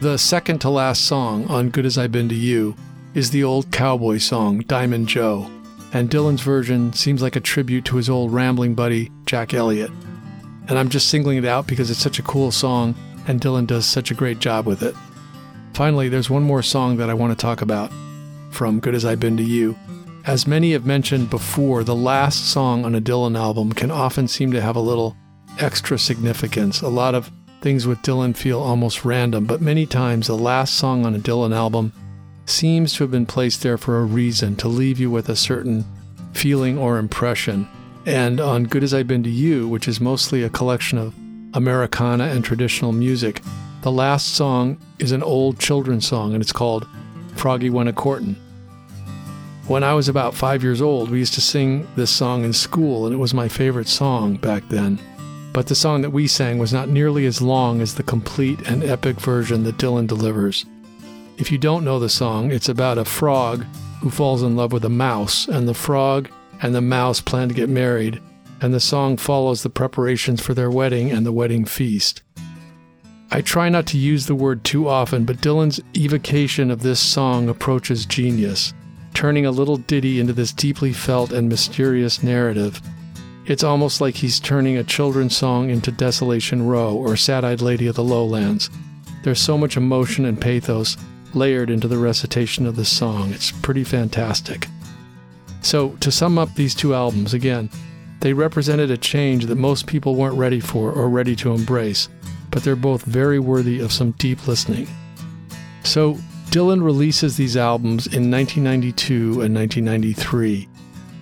The 0.00 0.18
second 0.18 0.60
to 0.60 0.70
last 0.70 1.04
song 1.04 1.48
on 1.48 1.70
Good 1.70 1.84
as 1.84 1.98
I've 1.98 2.12
Been 2.12 2.28
to 2.28 2.34
You 2.36 2.76
is 3.12 3.32
the 3.32 3.42
old 3.42 3.72
cowboy 3.72 4.18
song, 4.18 4.60
Diamond 4.60 5.08
Joe 5.08 5.50
and 5.92 6.10
Dylan's 6.10 6.42
version 6.42 6.92
seems 6.92 7.22
like 7.22 7.36
a 7.36 7.40
tribute 7.40 7.84
to 7.86 7.96
his 7.96 8.08
old 8.08 8.32
rambling 8.32 8.74
buddy, 8.74 9.10
Jack 9.26 9.54
Elliott. 9.54 9.90
And 10.68 10.78
I'm 10.78 10.88
just 10.88 11.08
singling 11.08 11.38
it 11.38 11.44
out 11.44 11.66
because 11.66 11.90
it's 11.90 12.00
such 12.00 12.18
a 12.18 12.22
cool 12.22 12.50
song, 12.50 12.94
and 13.26 13.40
Dylan 13.40 13.66
does 13.66 13.86
such 13.86 14.10
a 14.10 14.14
great 14.14 14.38
job 14.38 14.66
with 14.66 14.82
it. 14.82 14.94
Finally, 15.74 16.08
there's 16.08 16.30
one 16.30 16.42
more 16.42 16.62
song 16.62 16.96
that 16.98 17.10
I 17.10 17.14
want 17.14 17.36
to 17.36 17.42
talk 17.42 17.62
about 17.62 17.90
from 18.50 18.80
Good 18.80 18.94
as 18.94 19.04
I've 19.04 19.20
Been 19.20 19.36
to 19.36 19.42
You. 19.42 19.76
As 20.26 20.46
many 20.46 20.72
have 20.72 20.84
mentioned 20.84 21.30
before, 21.30 21.82
the 21.82 21.94
last 21.94 22.50
song 22.50 22.84
on 22.84 22.94
a 22.94 23.00
Dylan 23.00 23.38
album 23.38 23.72
can 23.72 23.90
often 23.90 24.28
seem 24.28 24.52
to 24.52 24.60
have 24.60 24.76
a 24.76 24.80
little 24.80 25.16
extra 25.58 25.98
significance. 25.98 26.82
A 26.82 26.88
lot 26.88 27.14
of 27.14 27.30
things 27.62 27.86
with 27.86 28.02
Dylan 28.02 28.36
feel 28.36 28.60
almost 28.60 29.04
random, 29.04 29.44
but 29.46 29.60
many 29.60 29.86
times 29.86 30.26
the 30.26 30.36
last 30.36 30.74
song 30.74 31.06
on 31.06 31.14
a 31.14 31.18
Dylan 31.18 31.54
album 31.54 31.92
seems 32.46 32.94
to 32.94 33.04
have 33.04 33.10
been 33.10 33.26
placed 33.26 33.62
there 33.62 33.78
for 33.78 33.98
a 33.98 34.04
reason 34.04 34.56
to 34.56 34.68
leave 34.68 34.98
you 34.98 35.10
with 35.10 35.28
a 35.28 35.36
certain 35.36 35.84
feeling 36.32 36.78
or 36.78 36.98
impression. 36.98 37.68
And 38.06 38.40
on 38.40 38.64
Good 38.64 38.82
as 38.82 38.94
I've 38.94 39.06
Been 39.06 39.22
to 39.22 39.30
You, 39.30 39.68
which 39.68 39.86
is 39.86 40.00
mostly 40.00 40.42
a 40.42 40.50
collection 40.50 40.98
of 40.98 41.14
Americana 41.54 42.24
and 42.24 42.44
traditional 42.44 42.92
music, 42.92 43.42
the 43.82 43.92
last 43.92 44.34
song 44.34 44.78
is 44.98 45.12
an 45.12 45.22
old 45.22 45.58
children's 45.58 46.06
song 46.06 46.34
and 46.34 46.42
it's 46.42 46.52
called 46.52 46.86
Froggy 47.36 47.70
Went 47.70 47.88
a 47.88 47.92
Courtin'. 47.92 48.36
When 49.66 49.84
I 49.84 49.94
was 49.94 50.08
about 50.08 50.34
five 50.34 50.64
years 50.64 50.82
old, 50.82 51.10
we 51.10 51.20
used 51.20 51.34
to 51.34 51.40
sing 51.40 51.86
this 51.94 52.10
song 52.10 52.42
in 52.42 52.52
school, 52.52 53.06
and 53.06 53.14
it 53.14 53.18
was 53.18 53.32
my 53.32 53.46
favorite 53.46 53.86
song 53.86 54.36
back 54.36 54.68
then. 54.68 54.98
But 55.52 55.68
the 55.68 55.76
song 55.76 56.02
that 56.02 56.10
we 56.10 56.26
sang 56.26 56.58
was 56.58 56.72
not 56.72 56.88
nearly 56.88 57.24
as 57.24 57.40
long 57.40 57.80
as 57.80 57.94
the 57.94 58.02
complete 58.02 58.60
and 58.68 58.82
epic 58.82 59.20
version 59.20 59.62
that 59.62 59.78
Dylan 59.78 60.08
delivers. 60.08 60.66
If 61.40 61.50
you 61.50 61.56
don't 61.56 61.86
know 61.86 61.98
the 61.98 62.10
song, 62.10 62.52
it's 62.52 62.68
about 62.68 62.98
a 62.98 63.04
frog 63.06 63.64
who 64.02 64.10
falls 64.10 64.42
in 64.42 64.56
love 64.56 64.72
with 64.72 64.84
a 64.84 64.90
mouse, 64.90 65.48
and 65.48 65.66
the 65.66 65.72
frog 65.72 66.28
and 66.60 66.74
the 66.74 66.82
mouse 66.82 67.22
plan 67.22 67.48
to 67.48 67.54
get 67.54 67.70
married, 67.70 68.20
and 68.60 68.74
the 68.74 68.78
song 68.78 69.16
follows 69.16 69.62
the 69.62 69.70
preparations 69.70 70.42
for 70.42 70.52
their 70.52 70.70
wedding 70.70 71.10
and 71.10 71.24
the 71.24 71.32
wedding 71.32 71.64
feast. 71.64 72.22
I 73.30 73.40
try 73.40 73.70
not 73.70 73.86
to 73.86 73.96
use 73.96 74.26
the 74.26 74.34
word 74.34 74.64
too 74.64 74.86
often, 74.86 75.24
but 75.24 75.38
Dylan's 75.38 75.80
evocation 75.96 76.70
of 76.70 76.82
this 76.82 77.00
song 77.00 77.48
approaches 77.48 78.04
genius, 78.04 78.74
turning 79.14 79.46
a 79.46 79.50
little 79.50 79.78
ditty 79.78 80.20
into 80.20 80.34
this 80.34 80.52
deeply 80.52 80.92
felt 80.92 81.32
and 81.32 81.48
mysterious 81.48 82.22
narrative. 82.22 82.82
It's 83.46 83.64
almost 83.64 84.02
like 84.02 84.14
he's 84.14 84.40
turning 84.40 84.76
a 84.76 84.84
children's 84.84 85.38
song 85.38 85.70
into 85.70 85.90
Desolation 85.90 86.66
Row 86.66 86.94
or 86.94 87.16
Sad 87.16 87.46
Eyed 87.46 87.62
Lady 87.62 87.86
of 87.86 87.96
the 87.96 88.04
Lowlands. 88.04 88.68
There's 89.24 89.40
so 89.40 89.56
much 89.56 89.78
emotion 89.78 90.26
and 90.26 90.38
pathos 90.38 90.98
layered 91.34 91.70
into 91.70 91.88
the 91.88 91.98
recitation 91.98 92.66
of 92.66 92.76
this 92.76 92.90
song. 92.90 93.32
It's 93.32 93.50
pretty 93.50 93.84
fantastic. 93.84 94.66
So, 95.62 95.90
to 96.00 96.10
sum 96.10 96.38
up 96.38 96.54
these 96.54 96.74
two 96.74 96.94
albums, 96.94 97.34
again, 97.34 97.70
they 98.20 98.32
represented 98.32 98.90
a 98.90 98.96
change 98.96 99.46
that 99.46 99.56
most 99.56 99.86
people 99.86 100.14
weren't 100.14 100.36
ready 100.36 100.60
for 100.60 100.92
or 100.92 101.08
ready 101.08 101.36
to 101.36 101.52
embrace, 101.52 102.08
but 102.50 102.62
they're 102.62 102.76
both 102.76 103.02
very 103.02 103.38
worthy 103.38 103.80
of 103.80 103.92
some 103.92 104.12
deep 104.12 104.46
listening. 104.46 104.88
So, 105.84 106.14
Dylan 106.50 106.82
releases 106.82 107.36
these 107.36 107.56
albums 107.56 108.06
in 108.06 108.30
1992 108.30 109.42
and 109.42 109.54
1993. 109.54 110.68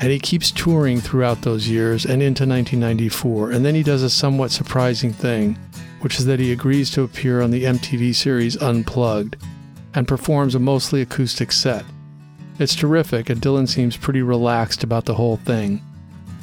And 0.00 0.10
he 0.12 0.18
keeps 0.18 0.52
touring 0.52 1.00
throughout 1.00 1.42
those 1.42 1.68
years 1.68 2.04
and 2.04 2.22
into 2.22 2.46
1994. 2.46 3.50
And 3.50 3.64
then 3.64 3.74
he 3.74 3.82
does 3.82 4.04
a 4.04 4.10
somewhat 4.10 4.52
surprising 4.52 5.12
thing, 5.12 5.58
which 6.00 6.18
is 6.18 6.26
that 6.26 6.38
he 6.38 6.52
agrees 6.52 6.90
to 6.92 7.02
appear 7.02 7.42
on 7.42 7.50
the 7.50 7.64
MTV 7.64 8.14
series 8.14 8.56
Unplugged 8.56 9.36
and 9.98 10.06
performs 10.06 10.54
a 10.54 10.60
mostly 10.60 11.02
acoustic 11.02 11.50
set. 11.50 11.84
It's 12.60 12.76
terrific, 12.76 13.30
and 13.30 13.42
Dylan 13.42 13.68
seems 13.68 13.96
pretty 13.96 14.22
relaxed 14.22 14.84
about 14.84 15.06
the 15.06 15.14
whole 15.16 15.38
thing. 15.38 15.82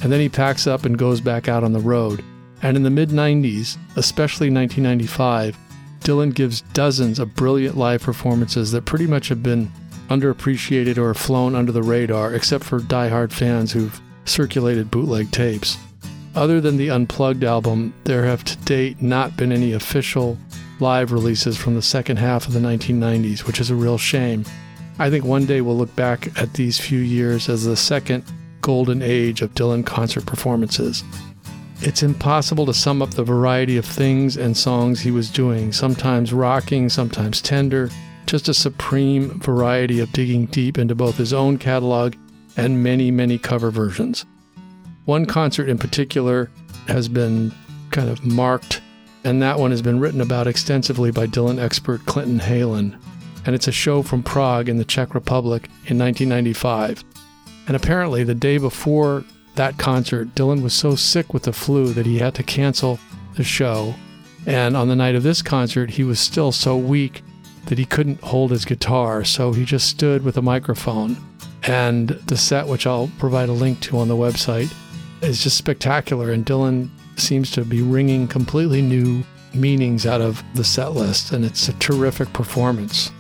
And 0.04 0.12
then 0.12 0.20
he 0.20 0.28
packs 0.28 0.68
up 0.68 0.84
and 0.84 0.98
goes 0.98 1.22
back 1.22 1.48
out 1.48 1.64
on 1.64 1.72
the 1.72 1.80
road. 1.80 2.22
And 2.62 2.76
in 2.76 2.84
the 2.84 2.90
mid 2.90 3.12
90s, 3.12 3.78
especially 3.96 4.50
1995, 4.50 5.58
Dylan 6.02 6.36
gives 6.36 6.62
dozens 6.74 7.18
of 7.18 7.34
brilliant 7.34 7.78
live 7.78 8.02
performances 8.02 8.74
that 8.74 8.84
pretty 8.84 9.08
much 9.08 9.30
have 9.30 9.42
been 9.42 9.72
underappreciated 10.10 10.98
or 10.98 11.14
flown 11.14 11.56
under 11.56 11.72
the 11.72 11.82
radar, 11.82 12.34
except 12.34 12.66
for 12.66 12.80
die-hard 12.80 13.32
fans 13.32 13.72
who've 13.72 14.02
circulated 14.26 14.92
bootleg 14.92 15.32
tapes. 15.32 15.78
Other 16.36 16.60
than 16.60 16.76
the 16.76 16.90
Unplugged 16.90 17.46
album, 17.46 17.94
there 18.04 18.26
have 18.26 18.44
to 18.44 18.58
date 18.66 19.02
not 19.02 19.38
been 19.38 19.54
any 19.54 19.72
official 19.72 20.38
live 20.80 21.12
releases 21.12 21.58
from 21.58 21.76
the 21.76 21.82
second 21.82 22.18
half 22.18 22.48
of 22.48 22.54
the 22.54 22.60
1990s, 22.60 23.46
which 23.46 23.60
is 23.60 23.70
a 23.70 23.76
real 23.76 23.98
shame. 23.98 24.46
I 25.00 25.10
think 25.10 25.26
one 25.26 25.46
day 25.46 25.62
we'll 25.62 25.78
look 25.78 25.96
back 25.96 26.38
at 26.40 26.54
these 26.54 26.80
few 26.80 27.00
years 27.00 27.50
as 27.50 27.66
the 27.66 27.76
second 27.76 28.24
golden 28.62 29.02
age 29.02 29.42
of 29.42 29.54
Dylan 29.54 29.86
concert 29.86 30.26
performances. 30.26 31.04
It's 31.82 32.04
impossible 32.04 32.66
to 32.66 32.74
sum 32.74 33.02
up 33.02 33.12
the 33.12 33.24
variety 33.24 33.78
of 33.78 33.86
things 33.86 34.38
and 34.38 34.56
songs 34.56 35.02
he 35.02 35.12
was 35.12 35.30
doing, 35.30 35.72
sometimes 35.72 36.34
rocking, 36.34 36.90
sometimes 36.90 37.42
tender, 37.42 37.90
just 38.26 38.50
a 38.50 38.54
supreme 38.54 39.40
variety 39.42 40.00
of 40.00 40.12
digging 40.14 40.46
deep 40.48 40.78
into 40.78 40.96
both 40.96 41.18
his 41.18 41.34
own 41.34 41.58
catalog 41.58 42.16
and 42.58 42.82
many, 42.82 43.12
many 43.12 43.38
cover 43.38 43.70
versions. 43.70 44.26
One 45.06 45.26
concert 45.26 45.70
in 45.70 45.78
particular 45.78 46.50
has 46.88 47.08
been 47.08 47.52
kind 47.92 48.10
of 48.10 48.26
marked, 48.26 48.82
and 49.26 49.42
that 49.42 49.60
one 49.60 49.72
has 49.72 49.82
been 49.82 50.00
written 50.00 50.22
about 50.22 50.46
extensively 50.46 51.10
by 51.10 51.26
Dylan 51.26 51.60
expert 51.60 52.06
Clinton 52.06 52.40
Heylin. 52.40 52.98
And 53.46 53.56
it's 53.56 53.68
a 53.68 53.72
show 53.72 54.04
from 54.04 54.22
Prague 54.22 54.70
in 54.70 54.78
the 54.78 54.86
Czech 54.86 55.16
Republic 55.16 55.66
in 55.88 55.98
1995. 55.98 57.04
And 57.68 57.76
apparently, 57.76 58.24
the 58.24 58.36
day 58.36 58.60
before 58.60 59.24
that 59.56 59.80
concert, 59.80 60.36
Dylan 60.36 60.62
was 60.62 60.74
so 60.74 60.96
sick 60.96 61.34
with 61.34 61.44
the 61.44 61.54
flu 61.54 61.92
that 61.94 62.06
he 62.06 62.20
had 62.20 62.36
to 62.36 62.44
cancel 62.44 63.00
the 63.36 63.44
show. 63.44 63.96
And 64.46 64.78
on 64.78 64.90
the 64.90 64.96
night 64.96 65.16
of 65.16 65.24
this 65.24 65.42
concert, 65.42 65.90
he 65.90 66.04
was 66.04 66.20
still 66.20 66.52
so 66.52 66.78
weak 66.78 67.24
that 67.66 67.80
he 67.80 67.86
couldn't 67.86 68.22
hold 68.22 68.52
his 68.52 68.64
guitar, 68.64 69.24
so 69.24 69.54
he 69.54 69.66
just 69.66 69.88
stood 69.88 70.24
with 70.24 70.38
a 70.38 70.42
microphone. 70.42 71.18
And 71.64 72.10
the 72.10 72.38
set, 72.38 72.68
which 72.68 72.86
I'll 72.86 73.10
provide 73.18 73.50
a 73.50 73.54
link 73.54 73.80
to 73.82 73.98
on 73.98 74.08
the 74.08 74.16
website, 74.16 74.72
is 75.24 75.42
just 75.42 75.58
spectacular. 75.58 76.30
And 76.32 76.46
Dylan 76.46 76.90
seems 77.20 77.52
to 77.52 77.66
be 77.66 77.82
wringing 77.82 78.28
completely 78.28 78.82
new 78.82 79.24
meanings 79.54 80.06
out 80.06 80.22
of 80.22 80.44
the 80.54 80.64
set 80.64 80.94
list, 80.94 81.32
and 81.32 81.46
it's 81.46 81.68
a 81.70 81.74
terrific 81.74 82.32
performance. 82.34 83.12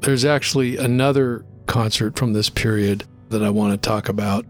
There's 0.00 0.26
actually 0.26 0.76
another 0.76 1.46
concert 1.66 2.18
from 2.18 2.34
this 2.34 2.50
period 2.50 3.04
that 3.30 3.42
I 3.42 3.48
want 3.48 3.72
to 3.72 3.78
talk 3.78 4.10
about. 4.10 4.44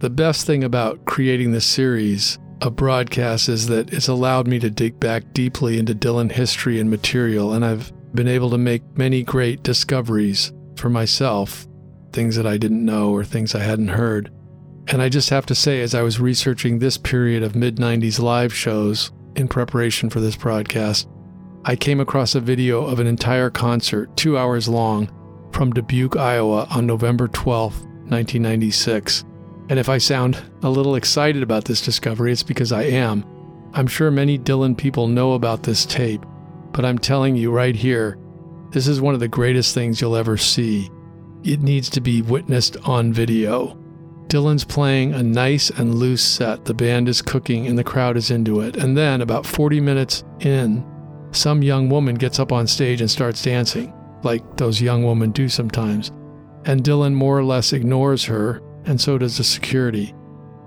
The 0.00 0.10
best 0.10 0.46
thing 0.46 0.62
about 0.62 1.04
creating 1.06 1.52
this 1.52 1.64
series 1.64 2.38
of 2.60 2.76
broadcasts 2.76 3.48
is 3.48 3.66
that 3.68 3.92
it's 3.94 4.08
allowed 4.08 4.46
me 4.46 4.58
to 4.58 4.68
dig 4.68 5.00
back 5.00 5.32
deeply 5.32 5.78
into 5.78 5.94
Dylan 5.94 6.30
history 6.30 6.78
and 6.78 6.90
material, 6.90 7.54
and 7.54 7.64
I've 7.64 7.90
been 8.14 8.28
able 8.28 8.50
to 8.50 8.58
make 8.58 8.82
many 8.96 9.22
great 9.22 9.62
discoveries 9.62 10.52
for 10.76 10.90
myself, 10.90 11.66
things 12.12 12.36
that 12.36 12.46
I 12.46 12.56
didn't 12.56 12.84
know 12.84 13.12
or 13.12 13.24
things 13.24 13.54
I 13.54 13.60
hadn't 13.60 13.88
heard. 13.88 14.32
And 14.88 15.00
I 15.00 15.08
just 15.08 15.30
have 15.30 15.46
to 15.46 15.54
say, 15.54 15.80
as 15.82 15.94
I 15.94 16.02
was 16.02 16.20
researching 16.20 16.78
this 16.78 16.98
period 16.98 17.42
of 17.42 17.54
mid 17.54 17.76
90s 17.76 18.20
live 18.20 18.52
shows 18.52 19.12
in 19.36 19.46
preparation 19.46 20.10
for 20.10 20.20
this 20.20 20.36
broadcast, 20.36 21.08
I 21.64 21.76
came 21.76 22.00
across 22.00 22.34
a 22.34 22.40
video 22.40 22.84
of 22.86 22.98
an 22.98 23.06
entire 23.06 23.50
concert, 23.50 24.16
two 24.16 24.38
hours 24.38 24.68
long, 24.68 25.10
from 25.52 25.72
Dubuque, 25.72 26.16
Iowa 26.16 26.66
on 26.70 26.86
November 26.86 27.28
12, 27.28 27.74
1996. 27.74 29.24
And 29.68 29.78
if 29.78 29.88
I 29.88 29.98
sound 29.98 30.42
a 30.62 30.70
little 30.70 30.96
excited 30.96 31.42
about 31.42 31.66
this 31.66 31.80
discovery, 31.80 32.32
it's 32.32 32.42
because 32.42 32.72
I 32.72 32.84
am. 32.84 33.24
I'm 33.74 33.86
sure 33.86 34.10
many 34.10 34.38
Dylan 34.38 34.76
people 34.76 35.06
know 35.06 35.34
about 35.34 35.62
this 35.62 35.84
tape, 35.84 36.24
but 36.72 36.84
I'm 36.84 36.98
telling 36.98 37.36
you 37.36 37.50
right 37.50 37.74
here, 37.74 38.18
this 38.70 38.86
is 38.86 39.00
one 39.00 39.14
of 39.14 39.20
the 39.20 39.28
greatest 39.28 39.74
things 39.74 40.00
you'll 40.00 40.16
ever 40.16 40.36
see. 40.36 40.90
It 41.42 41.60
needs 41.60 41.90
to 41.90 42.00
be 42.00 42.22
witnessed 42.22 42.76
on 42.84 43.12
video. 43.12 43.76
Dylan's 44.28 44.64
playing 44.64 45.12
a 45.12 45.22
nice 45.22 45.70
and 45.70 45.96
loose 45.96 46.22
set, 46.22 46.64
the 46.64 46.74
band 46.74 47.08
is 47.08 47.20
cooking, 47.20 47.66
and 47.66 47.76
the 47.76 47.84
crowd 47.84 48.16
is 48.16 48.30
into 48.30 48.60
it. 48.60 48.76
And 48.76 48.96
then, 48.96 49.22
about 49.22 49.44
40 49.44 49.80
minutes 49.80 50.22
in, 50.40 50.86
some 51.32 51.62
young 51.62 51.88
woman 51.88 52.14
gets 52.14 52.38
up 52.38 52.52
on 52.52 52.66
stage 52.66 53.00
and 53.00 53.10
starts 53.10 53.42
dancing, 53.42 53.92
like 54.22 54.56
those 54.56 54.80
young 54.80 55.04
women 55.04 55.32
do 55.32 55.48
sometimes. 55.48 56.12
And 56.64 56.84
Dylan 56.84 57.14
more 57.14 57.38
or 57.38 57.44
less 57.44 57.72
ignores 57.72 58.24
her 58.24 58.62
and 58.84 59.00
so 59.00 59.18
does 59.18 59.36
the 59.36 59.44
security. 59.44 60.14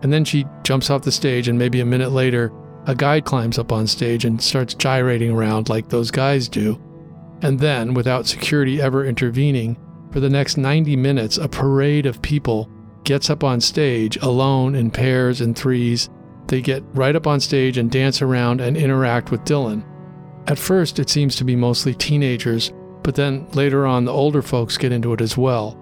And 0.02 0.12
then 0.12 0.26
she 0.26 0.46
jumps 0.64 0.90
off 0.90 1.04
the 1.04 1.12
stage, 1.12 1.48
and 1.48 1.58
maybe 1.58 1.80
a 1.80 1.86
minute 1.86 2.12
later, 2.12 2.52
a 2.86 2.96
guy 2.96 3.22
climbs 3.22 3.58
up 3.58 3.72
on 3.72 3.88
stage 3.88 4.26
and 4.26 4.42
starts 4.42 4.74
gyrating 4.74 5.32
around 5.32 5.70
like 5.70 5.90
those 5.90 6.12
guys 6.12 6.48
do. 6.48 6.82
And 7.42 7.60
then, 7.60 7.94
without 7.94 8.28
security 8.28 8.82
ever 8.82 9.06
intervening, 9.06 9.78
for 10.12 10.20
the 10.20 10.30
next 10.30 10.58
90 10.58 10.96
minutes, 10.96 11.38
a 11.38 11.48
parade 11.48 12.06
of 12.06 12.22
people 12.22 12.70
gets 13.04 13.30
up 13.30 13.44
on 13.44 13.60
stage 13.60 14.18
alone 14.18 14.76
in 14.76 14.92
pairs 14.92 15.42
and 15.42 15.58
threes. 15.58 16.10
They 16.48 16.62
get 16.62 16.84
right 16.94 17.16
up 17.16 17.28
on 17.28 17.40
stage 17.40 17.78
and 17.78 17.92
dance 17.92 18.22
around 18.22 18.62
and 18.62 18.78
interact 18.78 19.32
with 19.32 19.44
Dylan. 19.44 19.84
At 20.48 20.60
first, 20.60 21.00
it 21.00 21.10
seems 21.10 21.36
to 21.38 21.44
be 21.44 21.56
mostly 21.56 21.94
teenagers, 21.94 22.72
but 23.02 23.16
then 23.16 23.48
later 23.54 23.86
on, 23.86 24.06
the 24.06 24.12
older 24.12 24.42
folks 24.42 24.78
get 24.78 24.92
into 24.92 25.14
it 25.14 25.22
as 25.22 25.38
well. 25.38 25.78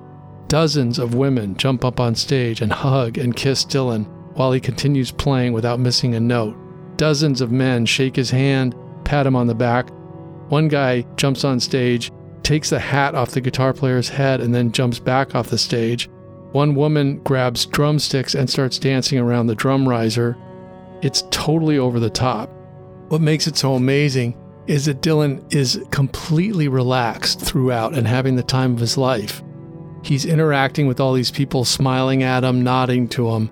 Dozens 0.48 1.00
of 1.00 1.16
women 1.16 1.56
jump 1.56 1.84
up 1.86 2.00
on 2.00 2.14
stage 2.16 2.62
and 2.62 2.72
hug 2.72 3.18
and 3.18 3.36
kiss 3.36 3.66
Dylan 3.66 4.06
while 4.36 4.52
he 4.52 4.60
continues 4.60 5.12
playing 5.12 5.54
without 5.54 5.80
missing 5.80 6.16
a 6.16 6.20
note. 6.20 6.56
Dozens 7.02 7.42
of 7.42 7.52
men 7.52 7.88
shake 7.88 8.16
his 8.16 8.30
hand, 8.30 8.76
pat 9.06 9.26
him 9.26 9.36
on 9.36 9.48
the 9.48 9.56
back. 9.56 9.90
One 10.50 10.68
guy 10.68 11.04
jumps 11.16 11.44
on 11.44 11.60
stage, 11.60 12.12
takes 12.44 12.70
the 12.70 12.78
hat 12.78 13.16
off 13.16 13.32
the 13.32 13.42
guitar 13.42 13.74
player's 13.74 14.08
head, 14.08 14.40
and 14.40 14.54
then 14.54 14.72
jumps 14.72 15.00
back 15.00 15.34
off 15.34 15.50
the 15.50 15.58
stage. 15.58 16.12
One 16.52 16.76
woman 16.76 17.18
grabs 17.24 17.66
drumsticks 17.66 18.36
and 18.36 18.48
starts 18.48 18.78
dancing 18.78 19.18
around 19.18 19.48
the 19.48 19.56
drum 19.56 19.90
riser. 19.90 20.38
It's 21.02 21.24
totally 21.32 21.80
over 21.80 22.00
the 22.00 22.12
top. 22.12 22.52
What 23.08 23.20
makes 23.20 23.48
it 23.48 23.58
so 23.58 23.74
amazing 23.74 24.38
is 24.68 24.86
that 24.86 25.02
Dylan 25.02 25.52
is 25.52 25.84
completely 25.90 26.68
relaxed 26.68 27.42
throughout 27.42 27.96
and 27.96 28.06
having 28.06 28.36
the 28.36 28.44
time 28.44 28.74
of 28.74 28.80
his 28.80 28.96
life. 28.96 29.42
He's 30.04 30.26
interacting 30.26 30.86
with 30.86 31.00
all 31.00 31.14
these 31.14 31.32
people, 31.32 31.66
smiling 31.66 32.22
at 32.22 32.44
him, 32.44 32.64
nodding 32.64 33.08
to 33.10 33.32
him. 33.32 33.50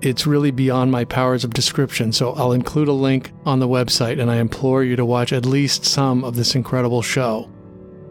It's 0.00 0.26
really 0.26 0.50
beyond 0.50 0.90
my 0.90 1.04
powers 1.04 1.44
of 1.44 1.54
description, 1.54 2.12
so 2.12 2.32
I'll 2.32 2.52
include 2.52 2.88
a 2.88 2.92
link 2.92 3.32
on 3.46 3.58
the 3.58 3.68
website 3.68 4.20
and 4.20 4.30
I 4.30 4.36
implore 4.36 4.84
you 4.84 4.96
to 4.96 5.04
watch 5.04 5.32
at 5.32 5.46
least 5.46 5.84
some 5.84 6.24
of 6.24 6.36
this 6.36 6.54
incredible 6.54 7.02
show. 7.02 7.50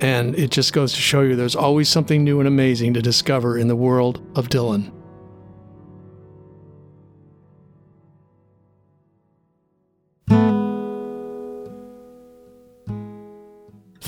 And 0.02 0.36
it 0.36 0.50
just 0.52 0.74
goes 0.74 0.94
to 0.94 1.00
show 1.00 1.22
you 1.22 1.36
there's 1.36 1.56
always 1.56 1.90
something 1.90 2.24
new 2.24 2.40
and 2.40 2.48
amazing 2.48 2.94
to 2.96 3.02
discover 3.02 3.58
in 3.58 3.68
the 3.68 3.76
world 3.76 4.26
of 4.36 4.50
Dylan. 4.50 4.92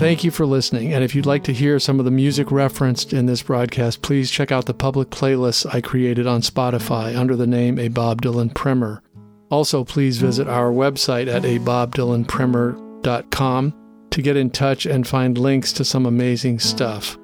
Thank 0.05 0.23
you 0.23 0.29
for 0.29 0.45
listening. 0.45 0.93
And 0.93 1.03
if 1.03 1.15
you'd 1.15 1.25
like 1.25 1.43
to 1.45 1.51
hear 1.51 1.79
some 1.79 1.97
of 1.97 2.05
the 2.05 2.11
music 2.11 2.51
referenced 2.51 3.11
in 3.11 3.25
this 3.25 3.41
broadcast, 3.41 4.03
please 4.03 4.29
check 4.29 4.51
out 4.51 4.67
the 4.67 4.73
public 4.75 5.09
playlists 5.09 5.65
I 5.73 5.81
created 5.81 6.27
on 6.27 6.41
Spotify 6.41 7.17
under 7.17 7.35
the 7.35 7.47
name 7.47 7.79
A 7.79 7.87
Bob 7.87 8.21
Dylan 8.21 8.53
Primer. 8.53 9.01
Also, 9.49 9.83
please 9.83 10.19
visit 10.19 10.47
our 10.47 10.71
website 10.71 11.27
at 11.27 11.41
abobdylanprimer.com 11.41 13.73
to 14.11 14.21
get 14.21 14.37
in 14.37 14.51
touch 14.51 14.85
and 14.85 15.07
find 15.07 15.39
links 15.39 15.73
to 15.73 15.83
some 15.83 16.05
amazing 16.05 16.59
stuff. 16.59 17.17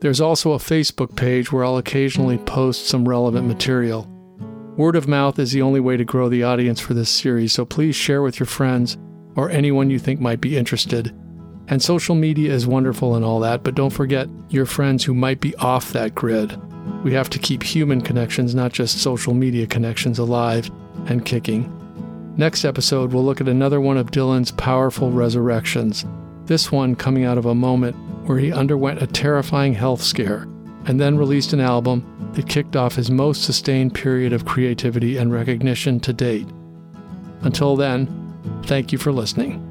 There's 0.00 0.20
also 0.20 0.54
a 0.54 0.58
Facebook 0.58 1.14
page 1.14 1.52
where 1.52 1.64
I'll 1.64 1.76
occasionally 1.76 2.38
post 2.38 2.88
some 2.88 3.08
relevant 3.08 3.46
material. 3.46 4.08
Word 4.76 4.96
of 4.96 5.06
mouth 5.06 5.38
is 5.38 5.52
the 5.52 5.62
only 5.62 5.78
way 5.78 5.96
to 5.96 6.04
grow 6.04 6.28
the 6.28 6.42
audience 6.42 6.80
for 6.80 6.94
this 6.94 7.10
series, 7.10 7.52
so 7.52 7.64
please 7.64 7.94
share 7.94 8.22
with 8.22 8.40
your 8.40 8.48
friends 8.48 8.98
or 9.36 9.50
anyone 9.50 9.88
you 9.88 10.00
think 10.00 10.18
might 10.18 10.40
be 10.40 10.58
interested. 10.58 11.14
And 11.70 11.82
social 11.82 12.14
media 12.14 12.52
is 12.52 12.66
wonderful 12.66 13.14
and 13.14 13.24
all 13.24 13.40
that, 13.40 13.62
but 13.62 13.74
don't 13.74 13.90
forget 13.90 14.28
your 14.48 14.64
friends 14.64 15.04
who 15.04 15.14
might 15.14 15.40
be 15.40 15.54
off 15.56 15.92
that 15.92 16.14
grid. 16.14 16.58
We 17.04 17.12
have 17.12 17.28
to 17.30 17.38
keep 17.38 17.62
human 17.62 18.00
connections, 18.00 18.54
not 18.54 18.72
just 18.72 19.02
social 19.02 19.34
media 19.34 19.66
connections, 19.66 20.18
alive 20.18 20.70
and 21.06 21.24
kicking. 21.24 21.74
Next 22.38 22.64
episode, 22.64 23.12
we'll 23.12 23.24
look 23.24 23.40
at 23.40 23.48
another 23.48 23.80
one 23.80 23.98
of 23.98 24.10
Dylan's 24.10 24.52
powerful 24.52 25.10
resurrections, 25.10 26.06
this 26.46 26.72
one 26.72 26.96
coming 26.96 27.24
out 27.24 27.36
of 27.36 27.46
a 27.46 27.54
moment 27.54 27.96
where 28.26 28.38
he 28.38 28.52
underwent 28.52 29.02
a 29.02 29.06
terrifying 29.06 29.74
health 29.74 30.02
scare 30.02 30.46
and 30.86 30.98
then 30.98 31.18
released 31.18 31.52
an 31.52 31.60
album 31.60 32.32
that 32.34 32.48
kicked 32.48 32.76
off 32.76 32.94
his 32.94 33.10
most 33.10 33.42
sustained 33.42 33.94
period 33.94 34.32
of 34.32 34.46
creativity 34.46 35.18
and 35.18 35.32
recognition 35.32 36.00
to 36.00 36.12
date. 36.12 36.46
Until 37.42 37.76
then, 37.76 38.62
thank 38.64 38.92
you 38.92 38.98
for 38.98 39.12
listening. 39.12 39.67